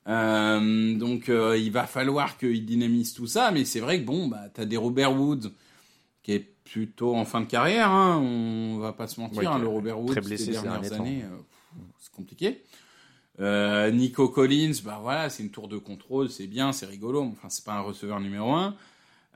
Euh, 0.07 0.95
donc 0.97 1.29
il 1.29 1.71
va 1.71 1.85
falloir 1.85 2.37
qu'il 2.37 2.65
dynamise 2.65 3.13
tout 3.13 3.27
ça, 3.27 3.51
mais 3.51 3.63
c'est 3.63 3.79
vrai 3.79 4.01
que 4.01 4.05
bon, 4.05 4.27
bah 4.27 4.49
t'as 4.53 4.65
des 4.65 4.75
Robert 4.75 5.13
Woods 5.17 5.51
qui 6.21 6.33
est 6.33 6.53
plutôt 6.65 7.15
en 7.15 7.23
fin 7.23 7.39
de 7.39 7.45
carrière, 7.45 7.89
hein, 7.89 8.17
on 8.17 8.77
va 8.79 8.91
pas 8.91 9.07
se 9.07 9.21
mentir, 9.21 9.39
Ouais, 9.39 9.45
hein, 9.45 9.57
le 9.57 9.67
Robert 9.67 9.99
Woods 9.99 10.11
très 10.11 10.21
blessé 10.21 10.53
ces 10.53 10.61
dernières 10.61 10.91
années, 10.91 11.23
c'est 11.99 12.11
compliqué. 12.11 12.63
Nico 13.39 14.27
Collins, 14.27 14.73
bah 14.83 14.99
voilà, 15.01 15.29
c'est 15.29 15.43
une 15.43 15.49
tour 15.49 15.69
de 15.69 15.77
contrôle, 15.77 16.29
c'est 16.29 16.47
bien, 16.47 16.73
c'est 16.73 16.87
rigolo, 16.87 17.23
mais 17.23 17.31
enfin 17.31 17.47
c'est 17.49 17.63
pas 17.63 17.75
un 17.75 17.81
receveur 17.81 18.19
numéro 18.19 18.51
un. 18.51 18.75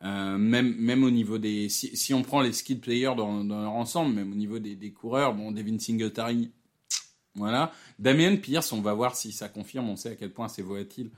Euh, 0.05 0.37
même 0.37 0.75
même 0.77 1.03
au 1.03 1.09
niveau 1.09 1.39
des 1.39 1.67
si, 1.67 2.13
on 2.13 2.21
prend 2.21 2.41
les 2.41 2.53
skill 2.53 2.79
players 2.79 3.15
dans, 3.17 3.43
leur 3.43 3.71
ensemble, 3.71 4.13
même 4.13 4.31
au 4.31 4.35
niveau 4.35 4.59
des, 4.59 4.91
coureurs, 4.91 5.33
bon 5.33 5.51
Devin 5.51 5.79
Singletary, 5.79 6.51
voilà. 7.33 7.71
Damien 7.97 8.35
Pierce, 8.35 8.71
on 8.71 8.81
va 8.81 8.93
voir 8.93 9.15
si 9.15 9.31
ça 9.31 9.49
confirme. 9.49 9.89
On 9.89 9.95
sait 9.95 10.11
à 10.11 10.15
quel 10.15 10.31
point 10.31 10.47
c'est 10.47 10.61
volatile 10.61 11.09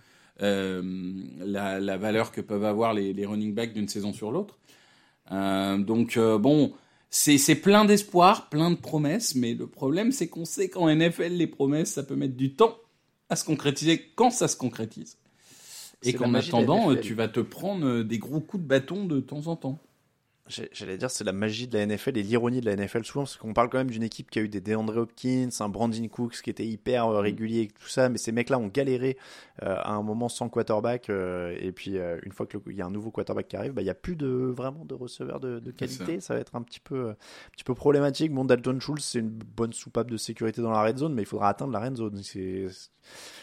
euh, 0.41 0.81
la, 1.39 1.97
valeur 1.97 2.31
que 2.31 2.39
peuvent 2.39 2.63
avoir 2.63 2.93
les, 2.93 3.25
running 3.25 3.53
backs 3.53 3.73
d'une 3.73 3.89
saison 3.89 4.13
sur 4.13 4.31
l'autre. 4.31 4.57
Euh, 5.33 5.77
donc 5.77 6.17
bon, 6.17 6.71
c'est 7.09 7.55
plein 7.55 7.83
d'espoir, 7.83 8.47
plein 8.47 8.71
de 8.71 8.77
promesses, 8.77 9.35
mais 9.35 9.53
le 9.53 9.67
problème 9.67 10.13
c'est 10.13 10.29
qu'on 10.29 10.45
sait 10.45 10.69
qu'en 10.69 10.89
NFL 10.89 11.33
les 11.33 11.47
promesses 11.47 11.91
ça 11.91 12.03
peut 12.03 12.15
mettre 12.15 12.37
du 12.37 12.53
temps 12.53 12.77
à 13.29 13.35
se 13.35 13.43
concrétiser 13.43 14.11
quand 14.15 14.29
ça 14.29 14.47
se 14.47 14.55
concrétise. 14.55 15.17
Et 16.03 16.13
qu'en 16.13 16.33
attendant, 16.33 16.91
NFL. 16.91 17.01
tu 17.01 17.13
vas 17.13 17.27
te 17.27 17.39
prendre 17.39 17.85
euh, 17.85 18.03
des 18.03 18.19
gros 18.19 18.39
coups 18.39 18.61
de 18.63 18.67
bâton 18.67 19.05
de 19.05 19.19
temps 19.19 19.47
en 19.47 19.55
temps. 19.55 19.86
J'allais 20.47 20.97
dire, 20.97 21.11
c'est 21.11 21.23
la 21.23 21.33
magie 21.33 21.67
de 21.67 21.77
la 21.77 21.85
NFL 21.85 22.17
et 22.17 22.23
l'ironie 22.23 22.61
de 22.61 22.65
la 22.65 22.75
NFL 22.75 23.03
souvent, 23.03 23.23
parce 23.23 23.37
qu'on 23.37 23.53
parle 23.53 23.69
quand 23.69 23.77
même 23.77 23.89
d'une 23.89 24.03
équipe 24.03 24.29
qui 24.31 24.39
a 24.39 24.41
eu 24.41 24.49
des 24.49 24.61
DeAndre 24.61 24.97
Hopkins, 24.97 25.49
un 25.59 25.69
Brandon 25.69 26.07
Cooks 26.07 26.41
qui 26.41 26.49
était 26.49 26.65
hyper 26.65 27.07
euh, 27.07 27.19
régulier 27.19 27.61
et 27.61 27.67
tout 27.67 27.87
ça, 27.87 28.09
mais 28.09 28.17
ces 28.17 28.31
mecs-là 28.31 28.57
ont 28.59 28.67
galéré 28.67 29.17
euh, 29.63 29.75
à 29.75 29.93
un 29.93 30.03
moment 30.03 30.29
sans 30.29 30.49
quarterback, 30.49 31.09
euh, 31.09 31.55
et 31.59 31.71
puis 31.71 31.97
euh, 31.97 32.19
une 32.23 32.31
fois 32.31 32.45
qu'il 32.45 32.61
y 32.75 32.81
a 32.81 32.85
un 32.85 32.91
nouveau 32.91 33.11
quarterback 33.11 33.47
qui 33.47 33.55
arrive, 33.55 33.73
bah, 33.73 33.81
il 33.81 33.85
n'y 33.85 33.89
a 33.89 33.95
plus 33.95 34.15
de, 34.15 34.27
vraiment 34.27 34.85
de 34.85 34.93
receveurs 34.93 35.39
de, 35.39 35.59
qualité, 35.71 36.19
ça. 36.19 36.35
va 36.35 36.39
être 36.39 36.55
un 36.55 36.61
petit 36.61 36.79
peu, 36.79 37.09
un 37.09 37.15
petit 37.51 37.63
peu 37.63 37.73
problématique. 37.73 38.31
Bon, 38.31 38.45
Dalton 38.45 38.79
Schultz, 38.79 39.03
c'est 39.03 39.19
une 39.19 39.29
bonne 39.29 39.73
soupape 39.73 40.11
de 40.11 40.17
sécurité 40.17 40.61
dans 40.61 40.71
la 40.71 40.83
red 40.83 40.97
zone, 40.97 41.13
mais 41.13 41.23
il 41.23 41.27
faudra 41.27 41.49
atteindre 41.49 41.73
la 41.73 41.79
red 41.79 41.97
zone. 41.97 42.21
C'est 42.23 42.67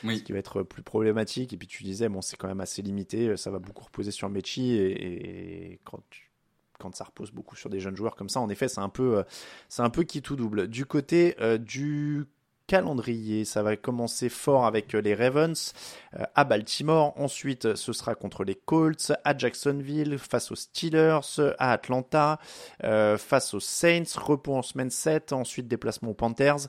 Oui. 0.04 0.18
ce 0.18 0.22
qui 0.22 0.32
va 0.32 0.38
être 0.38 0.62
plus 0.62 0.82
problématique. 0.82 1.52
Et 1.52 1.56
puis 1.56 1.66
tu 1.66 1.82
disais, 1.82 2.08
bon, 2.08 2.20
c'est 2.22 2.36
quand 2.36 2.48
même 2.48 2.60
assez 2.60 2.80
limité, 2.82 3.36
ça 3.36 3.50
va 3.50 3.58
beaucoup 3.58 3.84
reposer 3.84 4.10
sur 4.10 4.28
Mechi, 4.28 4.72
et, 4.76 5.72
et 5.72 5.80
quand 5.84 6.00
tu 6.10 6.30
quand 6.84 6.94
ça 6.94 7.04
repose 7.04 7.30
beaucoup 7.30 7.56
sur 7.56 7.70
des 7.70 7.80
jeunes 7.80 7.96
joueurs 7.96 8.14
comme 8.14 8.28
ça, 8.28 8.40
en 8.40 8.50
effet, 8.50 8.68
c'est 8.68 8.80
un 8.80 8.90
peu, 8.90 9.24
euh, 9.78 10.04
qui 10.04 10.20
tout 10.20 10.36
double. 10.36 10.68
Du 10.68 10.84
côté 10.84 11.34
euh, 11.40 11.56
du 11.56 12.26
calendrier, 12.66 13.46
ça 13.46 13.62
va 13.62 13.76
commencer 13.76 14.28
fort 14.28 14.66
avec 14.66 14.94
euh, 14.94 15.00
les 15.00 15.14
Ravens 15.14 15.72
à 16.34 16.44
Baltimore. 16.44 17.14
Ensuite, 17.18 17.74
ce 17.74 17.94
sera 17.94 18.14
contre 18.14 18.44
les 18.44 18.54
Colts, 18.54 19.12
à 19.24 19.36
Jacksonville, 19.36 20.18
face 20.18 20.52
aux 20.52 20.56
Steelers, 20.56 21.20
à 21.58 21.72
Atlanta, 21.72 22.38
face 22.82 23.54
aux 23.54 23.60
Saints, 23.60 24.04
repos 24.16 24.54
en 24.54 24.62
semaine 24.62 24.90
7, 24.90 25.32
ensuite 25.32 25.68
déplacement 25.68 26.10
aux 26.10 26.14
Panthers. 26.14 26.68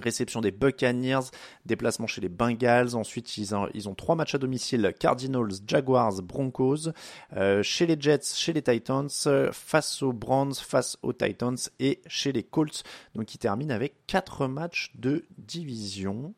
Réception 0.00 0.40
des 0.40 0.50
Buccaneers, 0.50 1.30
déplacement 1.64 2.06
chez 2.06 2.20
les 2.20 2.28
Bengals. 2.28 2.94
Ensuite, 2.94 3.36
ils 3.36 3.54
ont, 3.54 3.94
trois 3.94 4.14
matchs 4.14 4.34
à 4.34 4.38
domicile 4.38 4.94
Cardinals, 4.98 5.52
Jaguars, 5.66 6.22
Broncos. 6.22 6.90
Euh, 7.36 7.62
chez 7.62 7.86
les 7.86 7.96
Jets, 8.00 8.34
chez 8.34 8.52
les 8.52 8.62
Titans, 8.62 9.08
face 9.52 10.02
aux 10.02 10.12
Browns, 10.12 10.54
face 10.54 10.98
aux 11.02 11.12
Titans 11.12 11.58
et 11.80 12.00
chez 12.06 12.32
les 12.32 12.42
Colts. 12.42 12.82
Donc, 13.14 13.34
ils 13.34 13.38
terminent 13.38 13.74
avec 13.74 13.94
quatre 14.06 14.46
matchs 14.46 14.92
de 14.94 15.24
division. 15.38 16.34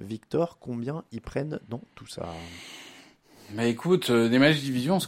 Victor, 0.00 0.58
combien 0.58 1.04
ils 1.12 1.20
prennent 1.20 1.60
dans 1.68 1.82
tout 1.94 2.06
ça? 2.06 2.26
Bah 3.54 3.64
écoute, 3.64 4.10
euh, 4.10 4.28
des 4.28 4.38
matchs 4.38 4.56
de 4.56 4.60
division. 4.60 4.98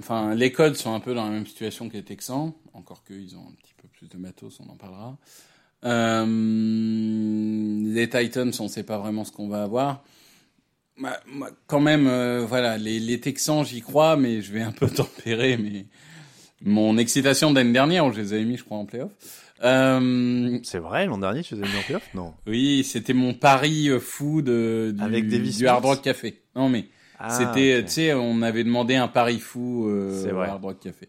Enfin, 0.00 0.34
les 0.34 0.50
codes 0.50 0.74
sont 0.74 0.94
un 0.94 1.00
peu 1.00 1.14
dans 1.14 1.24
la 1.24 1.30
même 1.30 1.46
situation 1.46 1.88
que 1.88 1.94
les 1.94 2.02
Texans, 2.02 2.52
encore 2.72 3.04
qu'ils 3.04 3.36
ont 3.36 3.46
un 3.48 3.52
petit 3.52 3.74
peu 3.80 3.86
plus 3.86 4.08
de 4.08 4.16
matos, 4.18 4.58
on 4.58 4.68
en 4.68 4.74
parlera. 4.74 5.16
Euh, 5.84 6.26
les 7.94 8.08
Titans, 8.08 8.52
on 8.60 8.68
sait 8.68 8.82
pas 8.82 8.98
vraiment 8.98 9.24
ce 9.24 9.32
qu'on 9.32 9.48
va 9.48 9.62
avoir. 9.62 10.04
Bah, 11.00 11.18
quand 11.66 11.80
même, 11.80 12.06
euh, 12.06 12.44
voilà, 12.46 12.78
les, 12.78 13.00
les 13.00 13.18
Texans, 13.18 13.64
j'y 13.64 13.80
crois, 13.80 14.16
mais 14.16 14.42
je 14.42 14.52
vais 14.52 14.62
un 14.62 14.70
peu 14.72 14.86
tempérer 14.90 15.56
mais 15.56 15.86
mon 16.62 16.96
excitation 16.98 17.52
d'année 17.52 17.72
dernière, 17.72 18.06
où 18.06 18.12
je 18.12 18.20
les 18.20 18.32
avais 18.32 18.44
mis, 18.44 18.56
je 18.56 18.64
crois, 18.64 18.78
en 18.78 18.86
playoff. 18.86 19.10
Euh, 19.62 20.58
C'est 20.62 20.78
vrai, 20.78 21.06
l'an 21.06 21.18
dernier, 21.18 21.42
tu 21.42 21.54
les 21.54 21.62
as 21.62 21.66
mis 21.66 21.78
en 21.78 21.82
playoff? 21.82 22.08
Non. 22.14 22.34
oui, 22.46 22.84
c'était 22.84 23.12
mon 23.12 23.34
pari 23.34 23.88
euh, 23.88 23.98
fou 24.00 24.40
de, 24.42 24.92
du, 24.96 25.02
Avec 25.02 25.28
Davis 25.28 25.58
du 25.58 25.66
Hard 25.66 25.84
Rock 25.84 26.02
Café. 26.02 26.42
Non, 26.54 26.68
mais 26.68 26.86
Ah, 27.18 27.30
c'était, 27.30 27.82
tu 27.84 27.90
sais, 27.90 28.14
on 28.14 28.42
avait 28.42 28.64
demandé 28.64 28.94
un 28.94 29.08
pari 29.08 29.38
fou 29.40 29.88
euh, 29.88 30.22
C'est 30.22 30.32
au 30.32 30.36
vrai. 30.36 30.48
Hard 30.48 30.64
Rock 30.64 30.80
Café. 30.80 31.08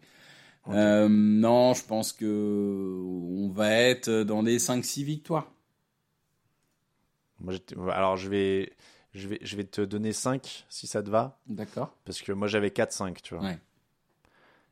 Non, 0.68 1.74
je 1.74 1.84
pense 1.86 2.12
que 2.12 2.26
on 2.26 3.50
va 3.50 3.72
être 3.72 4.10
dans 4.24 4.42
des 4.44 4.58
5-6 4.58 5.04
victoires. 5.04 5.52
Moi, 7.46 7.94
alors, 7.94 8.18
je 8.18 8.30
vais, 8.30 8.74
je, 9.14 9.28
vais, 9.28 9.40
je 9.42 9.56
vais 9.56 9.64
te 9.64 9.82
donner 9.82 10.12
5 10.14 10.66
si 10.70 10.88
ça 10.88 11.02
te 11.04 11.10
va. 11.10 11.38
D'accord. 11.48 11.94
Parce 12.06 12.22
que 12.22 12.32
moi, 12.32 12.48
j'avais 12.48 12.70
4-5, 12.70 13.22
tu 13.22 13.36
vois. 13.36 13.44
Ouais. 13.46 13.58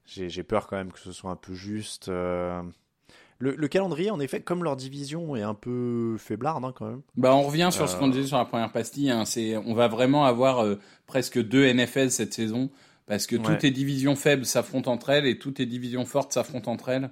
J'ai 0.05 0.43
peur 0.43 0.67
quand 0.67 0.75
même 0.75 0.91
que 0.91 0.99
ce 0.99 1.11
soit 1.13 1.31
un 1.31 1.35
peu 1.37 1.53
juste. 1.53 2.09
euh. 2.09 2.61
Le, 3.39 3.55
le 3.55 3.67
calendrier, 3.67 4.09
en 4.11 4.19
effet, 4.19 4.41
comme 4.41 4.63
leur 4.63 4.75
division 4.75 5.35
est 5.35 5.41
un 5.41 5.53
peu 5.53 6.17
faiblarde 6.17 6.63
hein, 6.65 6.73
quand 6.75 6.85
même. 6.85 7.01
Bah, 7.15 7.33
on 7.35 7.41
revient 7.43 7.69
sur 7.71 7.87
ce 7.89 7.95
qu'on 7.97 8.09
Euh. 8.09 8.11
disait 8.11 8.27
sur 8.27 8.37
la 8.37 8.45
première 8.45 8.71
pastille. 8.71 9.09
Hein. 9.09 9.25
C'est, 9.25 9.57
on 9.57 9.73
va 9.73 9.87
vraiment 9.87 10.25
avoir 10.25 10.59
euh, 10.63 10.75
presque 11.07 11.41
deux 11.41 11.65
NFL 11.73 12.09
cette 12.11 12.33
saison 12.33 12.69
parce 13.05 13.25
que 13.27 13.35
Ouais. 13.37 13.43
toutes 13.43 13.63
les 13.63 13.71
divisions 13.71 14.15
faibles 14.15 14.45
s'affrontent 14.45 14.91
entre 14.91 15.09
elles 15.09 15.25
et 15.25 15.37
toutes 15.39 15.59
les 15.59 15.65
divisions 15.65 16.05
fortes 16.05 16.31
s'affrontent 16.33 16.71
entre 16.71 16.89
elles. 16.89 17.09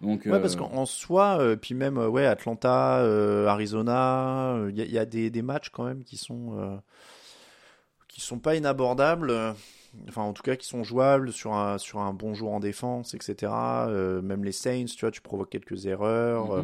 Donc, 0.00 0.26
Ouais, 0.26 0.32
euh, 0.32 0.40
parce 0.40 0.56
qu'en 0.56 0.72
en 0.72 0.86
soi, 0.86 1.38
euh, 1.40 1.56
puis 1.56 1.74
même 1.74 1.98
euh, 1.98 2.08
ouais, 2.08 2.26
Atlanta, 2.26 2.98
euh, 2.98 3.46
Arizona, 3.46 4.56
il 4.70 4.76
y, 4.78 4.82
a- 4.82 4.86
y 4.86 4.98
a 4.98 5.04
des, 5.06 5.30
des 5.30 5.42
matchs 5.42 5.70
quand 5.70 5.84
même 5.84 6.02
qui 6.04 6.16
sont 6.16 6.58
euh, 6.58 6.76
qui 8.08 8.20
sont 8.20 8.38
pas 8.38 8.54
inabordables. 8.54 9.30
euh, 9.30 9.52
Enfin, 10.08 10.22
en 10.22 10.32
tout 10.32 10.42
cas, 10.42 10.56
qui 10.56 10.66
sont 10.66 10.82
jouables 10.82 11.32
sur 11.32 11.54
un 11.54 11.78
sur 11.78 12.00
un 12.00 12.12
bon 12.12 12.34
jour 12.34 12.52
en 12.52 12.58
défense, 12.58 13.14
etc. 13.14 13.86
Euh, 13.88 14.20
même 14.22 14.42
les 14.44 14.50
Saints, 14.50 14.86
tu 14.86 15.00
vois, 15.02 15.12
tu 15.12 15.20
provoques 15.20 15.50
quelques 15.50 15.86
erreurs. 15.86 16.46
Mhm. 16.46 16.58
euh. 16.58 16.62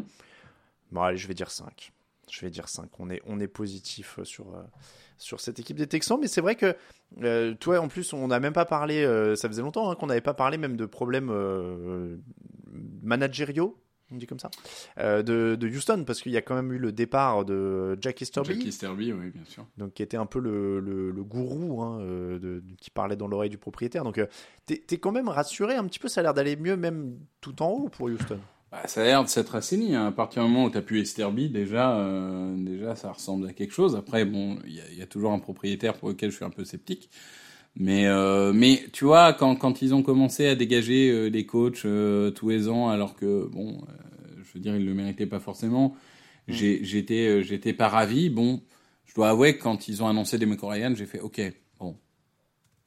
Bon, 0.90 1.02
allez, 1.02 1.16
je 1.16 1.28
vais 1.28 1.34
dire 1.34 1.50
5. 1.50 1.92
Je 2.30 2.40
vais 2.42 2.50
dire 2.50 2.68
5. 2.68 2.88
On 2.98 3.10
est, 3.10 3.20
on 3.26 3.40
est 3.40 3.48
positif 3.48 4.18
sur, 4.22 4.54
euh, 4.54 4.62
sur 5.18 5.40
cette 5.40 5.58
équipe 5.58 5.76
des 5.76 5.86
Texans. 5.86 6.18
Mais 6.20 6.28
c'est 6.28 6.40
vrai 6.40 6.54
que, 6.54 6.76
euh, 7.22 7.54
toi, 7.54 7.80
en 7.80 7.88
plus, 7.88 8.12
on 8.12 8.28
n'a 8.28 8.40
même 8.40 8.52
pas 8.52 8.64
parlé, 8.64 9.02
euh, 9.04 9.34
ça 9.36 9.48
faisait 9.48 9.62
longtemps 9.62 9.90
hein, 9.90 9.94
qu'on 9.96 10.06
n'avait 10.06 10.20
pas 10.20 10.34
parlé 10.34 10.56
même 10.58 10.76
de 10.76 10.86
problèmes 10.86 11.30
euh, 11.30 12.16
managériaux, 13.02 13.76
on 14.12 14.16
dit 14.16 14.26
comme 14.26 14.40
ça, 14.40 14.50
euh, 14.98 15.22
de, 15.22 15.54
de 15.54 15.68
Houston, 15.68 16.02
parce 16.04 16.20
qu'il 16.20 16.32
y 16.32 16.36
a 16.36 16.42
quand 16.42 16.54
même 16.56 16.72
eu 16.72 16.78
le 16.78 16.90
départ 16.92 17.44
de 17.44 17.96
Jack 18.00 18.20
Easterby, 18.20 18.54
Jackie 18.54 18.72
Sterby, 18.72 19.12
oui, 19.12 19.30
bien 19.30 19.44
sûr. 19.44 19.66
donc, 19.76 19.94
qui 19.94 20.02
était 20.02 20.16
un 20.16 20.26
peu 20.26 20.40
le, 20.40 20.80
le, 20.80 21.10
le 21.12 21.24
gourou 21.24 21.80
hein, 21.82 22.00
euh, 22.00 22.38
de, 22.40 22.60
de- 22.60 22.74
qui 22.80 22.90
parlait 22.90 23.14
dans 23.16 23.28
l'oreille 23.28 23.50
du 23.50 23.58
propriétaire. 23.58 24.02
Donc, 24.02 24.18
euh, 24.18 24.26
t'es 24.66 24.78
t'es 24.84 24.98
quand 24.98 25.12
même 25.12 25.28
rassuré 25.28 25.74
un 25.76 25.84
petit 25.84 25.98
peu, 26.00 26.08
ça 26.08 26.20
a 26.20 26.22
l'air 26.24 26.34
d'aller 26.34 26.56
mieux, 26.56 26.76
même 26.76 27.18
tout 27.40 27.62
en 27.62 27.68
haut 27.70 27.88
pour 27.88 28.06
Houston. 28.08 28.40
Bah, 28.72 28.82
ça 28.86 29.02
a 29.02 29.04
l'air 29.04 29.24
de 29.24 29.28
s'être 29.28 29.54
assaini. 29.54 29.94
Hein. 29.94 30.06
À 30.06 30.12
partir 30.12 30.44
du 30.44 30.50
moment 30.50 30.66
où 30.66 30.70
tu 30.70 30.78
as 30.78 30.82
pu 30.82 31.00
Esterby, 31.00 31.48
déjà, 31.48 31.96
euh, 31.96 32.54
déjà, 32.56 32.94
ça 32.94 33.10
ressemble 33.10 33.48
à 33.48 33.52
quelque 33.52 33.72
chose. 33.72 33.96
Après, 33.96 34.24
bon, 34.24 34.58
il 34.66 34.74
y 34.74 34.80
a, 34.80 34.92
y 34.92 35.02
a, 35.02 35.06
toujours 35.06 35.32
un 35.32 35.40
propriétaire 35.40 35.94
pour 35.94 36.08
lequel 36.08 36.30
je 36.30 36.36
suis 36.36 36.44
un 36.44 36.50
peu 36.50 36.64
sceptique. 36.64 37.10
Mais, 37.76 38.06
euh, 38.06 38.52
mais 38.52 38.84
tu 38.92 39.04
vois, 39.04 39.32
quand, 39.32 39.56
quand 39.56 39.82
ils 39.82 39.94
ont 39.94 40.02
commencé 40.02 40.46
à 40.46 40.54
dégager 40.54 41.10
euh, 41.10 41.30
des 41.30 41.46
coachs 41.46 41.84
euh, 41.84 42.30
tous 42.30 42.48
les 42.48 42.68
ans, 42.68 42.88
alors 42.88 43.14
que, 43.14 43.48
bon, 43.50 43.78
euh, 43.88 44.42
je 44.42 44.52
veux 44.54 44.60
dire, 44.60 44.76
ils 44.76 44.84
le 44.84 44.94
méritaient 44.94 45.26
pas 45.26 45.40
forcément, 45.40 45.94
mm. 46.48 46.52
j'étais, 46.52 47.28
euh, 47.28 47.42
j'étais 47.42 47.72
pas 47.72 47.88
ravi. 47.88 48.28
Bon, 48.28 48.60
je 49.06 49.14
dois 49.14 49.30
avouer 49.30 49.56
que 49.56 49.62
quand 49.62 49.88
ils 49.88 50.02
ont 50.02 50.08
annoncé 50.08 50.38
des 50.38 50.46
Ryan, 50.46 50.94
j'ai 50.94 51.06
fait, 51.06 51.20
ok, 51.20 51.40
bon. 51.78 51.96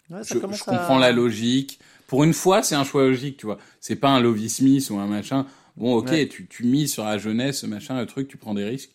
Ouais, 0.09 0.19
je, 0.23 0.33
je 0.33 0.39
comprends 0.39 0.97
à... 0.97 0.99
la 0.99 1.11
logique. 1.11 1.79
Pour 2.07 2.25
une 2.25 2.33
fois, 2.33 2.61
c'est 2.61 2.75
un 2.75 2.83
choix 2.83 3.03
logique, 3.03 3.37
tu 3.37 3.45
vois. 3.45 3.57
C'est 3.79 3.95
pas 3.95 4.09
un 4.09 4.19
Lovie 4.19 4.49
Smith 4.49 4.89
ou 4.91 4.97
un 4.97 5.07
machin. 5.07 5.47
Bon, 5.77 5.95
ok, 5.95 6.09
ouais. 6.09 6.27
tu, 6.27 6.47
tu 6.47 6.65
mises 6.65 6.93
sur 6.93 7.03
la 7.03 7.17
jeunesse, 7.17 7.63
machin, 7.63 7.99
le 7.99 8.05
truc, 8.05 8.27
tu 8.27 8.37
prends 8.37 8.53
des 8.53 8.65
risques. 8.65 8.91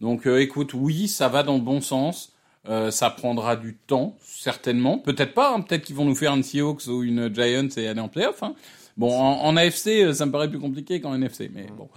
Donc, 0.00 0.26
euh, 0.26 0.40
écoute, 0.40 0.74
oui, 0.74 1.08
ça 1.08 1.28
va 1.28 1.42
dans 1.42 1.54
le 1.54 1.60
bon 1.60 1.80
sens. 1.80 2.32
Euh, 2.66 2.90
ça 2.90 3.10
prendra 3.10 3.56
du 3.56 3.74
temps, 3.74 4.16
certainement. 4.22 4.98
Peut-être 4.98 5.34
pas. 5.34 5.54
Hein. 5.54 5.60
Peut-être 5.60 5.82
qu'ils 5.82 5.96
vont 5.96 6.06
nous 6.06 6.14
faire 6.14 6.34
une 6.34 6.42
Seahawks 6.42 6.86
ou 6.86 7.02
une 7.02 7.34
Giants 7.34 7.68
et 7.76 7.86
aller 7.86 8.00
en 8.00 8.08
playoff. 8.08 8.42
Hein. 8.42 8.54
Bon, 8.96 9.12
en, 9.12 9.44
en, 9.44 9.56
AFC, 9.56 9.88
euh, 9.88 10.12
ça 10.14 10.24
me 10.24 10.32
paraît 10.32 10.48
plus 10.48 10.60
compliqué 10.60 11.00
qu'en 11.00 11.14
NFC, 11.14 11.50
mais 11.52 11.66
bon. 11.76 11.88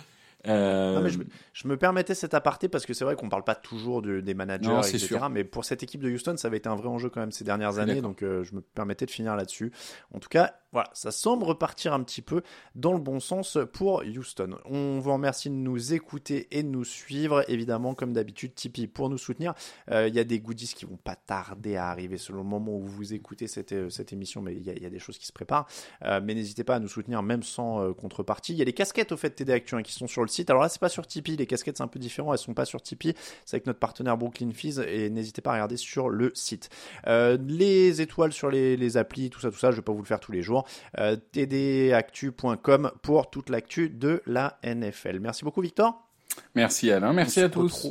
Euh... 0.48 0.96
Non, 0.96 1.02
mais 1.02 1.10
je, 1.10 1.20
je, 1.58 1.68
me 1.68 1.78
permettais 1.78 2.16
cet 2.16 2.34
aparté 2.34 2.68
parce 2.68 2.86
que 2.86 2.94
c'est 2.94 3.06
vrai 3.06 3.16
qu'on 3.16 3.30
parle 3.30 3.44
pas 3.44 3.56
toujours 3.56 4.02
de, 4.02 4.20
des 4.20 4.34
managers, 4.34 4.68
non, 4.68 4.82
etc. 4.82 5.00
Sûr. 5.00 5.30
Mais 5.30 5.44
pour 5.44 5.66
cette 5.66 5.84
équipe 5.84 6.02
de 6.02 6.10
Houston, 6.10 6.36
ça 6.38 6.48
avait 6.48 6.58
été 6.58 6.70
un 6.70 6.76
vrai 6.76 6.88
enjeu 6.88 7.10
quand 7.10 7.20
même 7.20 7.32
ces 7.32 7.44
dernières 7.44 7.80
années, 7.80 8.02
donc 8.02 8.24
euh, 8.24 8.44
je 8.44 8.56
me 8.56 8.62
permettais 8.62 9.06
de 9.06 9.12
finir 9.12 9.36
là-dessus. 9.36 9.72
En 10.14 10.20
tout 10.20 10.30
cas, 10.30 10.54
voilà, 10.74 10.90
ça 10.94 11.12
semble 11.12 11.46
repartir 11.46 11.94
un 11.94 12.04
petit 12.04 12.22
peu 12.22 12.42
dans 12.76 12.92
le 12.92 13.00
bon 13.00 13.20
sens 13.22 13.58
pour 13.72 14.04
Houston. 14.06 14.58
On 14.66 15.00
vous 15.00 15.14
remercie 15.14 15.50
de 15.50 15.56
nous 15.56 15.94
écouter 15.94 16.48
et 16.52 16.62
de 16.62 16.68
nous 16.68 16.84
suivre. 16.84 17.44
Évidemment, 17.50 17.96
comme 17.96 18.12
d'habitude, 18.12 18.54
Tipeee 18.54 18.88
pour 18.88 19.10
nous 19.10 19.18
soutenir. 19.18 19.54
Il 19.88 19.94
euh, 19.94 20.08
y 20.10 20.20
a 20.20 20.24
des 20.26 20.40
goodies 20.40 20.74
qui 20.76 20.86
vont 20.86 20.98
pas 20.98 21.16
tarder 21.16 21.78
à 21.78 21.88
arriver 21.90 22.18
selon 22.18 22.40
le 22.40 22.50
moment 22.50 22.76
où 22.76 22.86
vous 22.86 23.14
écoutez 23.14 23.48
cette, 23.48 23.72
euh, 23.72 23.90
cette 23.90 24.12
émission, 24.12 24.42
mais 24.42 24.56
il 24.56 24.62
y, 24.62 24.82
y, 24.82 24.86
a 24.86 24.90
des 24.90 25.00
choses 25.00 25.18
qui 25.18 25.26
se 25.26 25.32
préparent. 25.32 25.68
Euh, 26.04 26.20
mais 26.22 26.36
n'hésitez 26.36 26.66
pas 26.66 26.76
à 26.76 26.80
nous 26.80 26.90
soutenir 26.90 27.24
même 27.24 27.44
sans 27.44 27.94
contrepartie. 27.94 28.52
Il 28.54 28.60
y 28.60 28.62
a 28.62 28.66
les 28.66 28.74
casquettes 28.74 29.12
au 29.14 29.18
fait 29.18 29.30
TD 29.32 29.54
Actu 29.54 29.76
hein, 29.76 29.82
qui 29.82 29.94
sont 29.94 30.08
sur 30.08 30.22
le 30.22 30.28
site. 30.28 30.52
Alors 30.52 30.62
là, 30.62 30.70
c'est 30.70 30.82
pas 30.82 30.90
sur 30.90 31.08
Tipeee. 31.08 31.38
Les 31.38 31.47
casquettes, 31.48 31.78
c'est 31.78 31.84
un 31.84 31.88
peu 31.88 32.00
différent. 32.00 32.34
Elles 32.34 32.40
sont 32.40 32.54
pas 32.54 32.66
sur 32.66 32.82
Tipeee. 32.82 33.16
C'est 33.46 33.56
avec 33.56 33.66
notre 33.66 33.80
partenaire 33.80 34.18
Brooklyn 34.18 34.52
Fees 34.52 34.80
et 34.80 35.10
n'hésitez 35.10 35.42
pas 35.42 35.52
à 35.52 35.54
regarder 35.54 35.78
sur 35.78 36.10
le 36.10 36.32
site. 36.36 36.70
Euh, 37.08 37.38
les 37.48 38.02
étoiles 38.02 38.34
sur 38.34 38.50
les, 38.50 38.78
les 38.78 38.98
applis, 38.98 39.30
tout 39.30 39.40
ça, 39.40 39.52
tout 39.52 39.58
ça, 39.58 39.72
je 39.72 39.78
vais 39.78 39.82
pas 39.82 39.92
vous 39.92 40.02
le 40.02 40.06
faire 40.06 40.20
tous 40.20 40.32
les 40.32 40.42
jours. 40.42 40.68
Euh, 40.98 41.16
tdactu.com 41.34 42.92
pour 43.02 43.30
toute 43.30 43.50
l'actu 43.50 43.90
de 43.90 44.22
la 44.26 44.60
NFL. 44.64 45.20
Merci 45.20 45.44
beaucoup 45.44 45.62
Victor. 45.62 46.08
Merci 46.56 46.92
Alain, 46.92 47.14
merci 47.14 47.42
à 47.42 47.50
tous. 47.50 47.88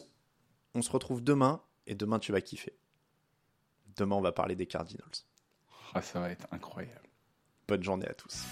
On 0.75 0.83
se 0.83 0.91
retrouve 0.91 1.23
demain 1.23 1.61
et 1.87 1.95
demain 1.95 2.19
tu 2.19 2.33
vas 2.33 2.41
kiffer. 2.41 2.77
Demain 3.97 4.17
on 4.17 4.21
va 4.21 4.33
parler 4.33 4.55
des 4.55 4.67
Cardinals. 4.67 5.07
Ah, 5.95 6.03
ça 6.03 6.21
va 6.21 6.31
être 6.31 6.47
incroyable. 6.53 7.09
Bonne 7.67 7.83
journée 7.83 8.07
à 8.09 8.15
tous. 8.15 8.45